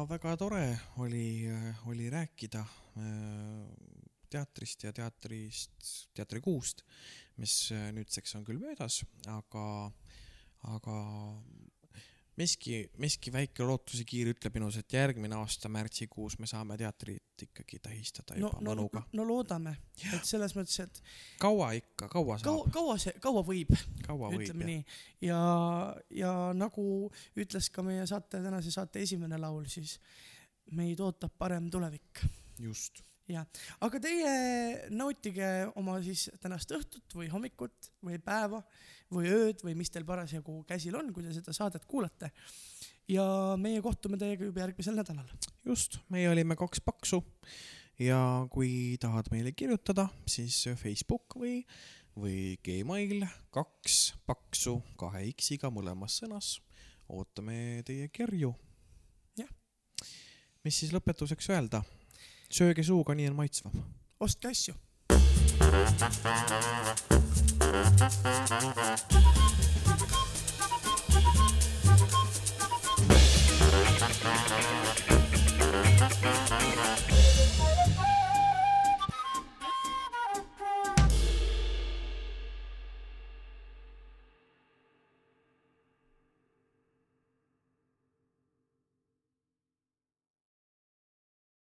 [0.09, 0.65] väga tore
[1.03, 1.49] oli,
[1.91, 3.87] oli rääkida äh,
[4.31, 5.77] teatrist ja teatrist,
[6.15, 6.83] teatrikuust,
[7.43, 9.67] mis äh, nüüdseks on küll möödas, aga,
[10.75, 10.97] aga
[12.37, 18.37] miski, miski väike lootusekiir ütleb minus, et järgmine aasta märtsikuus me saame teatrit ikkagi tähistada
[18.37, 19.75] no juba, no mõnuga., no loodame,
[20.13, 21.01] et selles mõttes, et
[21.43, 24.85] kaua ikka, kaua saab,, kaua see, kaua võib ütleme nii.
[25.29, 25.41] ja,
[26.15, 26.87] ja nagu
[27.37, 29.99] ütles ka meie saate, tänase saate esimene laul, siis
[30.77, 32.25] meid ootab parem tulevik.
[32.61, 33.05] just,
[33.83, 34.33] aga teie
[34.95, 38.63] nautige oma siis tänast õhtut või hommikut või päeva
[39.13, 42.31] või ööd või mis teil parasjagu käsil on, kui te seda saadet kuulate.
[43.09, 43.25] ja
[43.59, 45.27] meie kohtume teiega juba järgmisel nädalal.
[45.65, 47.23] just, meie olime kaks paksu
[47.99, 51.61] ja kui tahad meile kirjutada, siis Facebook või,
[52.17, 56.61] või Gmail kaks paksu kahe X-iga mõlemas sõnas.
[57.09, 58.55] ootame teie kirju.
[59.39, 59.51] Jah.
[60.65, 61.83] mis siis lõpetuseks öelda?
[62.51, 63.73] Sööge suuga, nii on maitsvam.
[64.21, 64.75] ostke asju.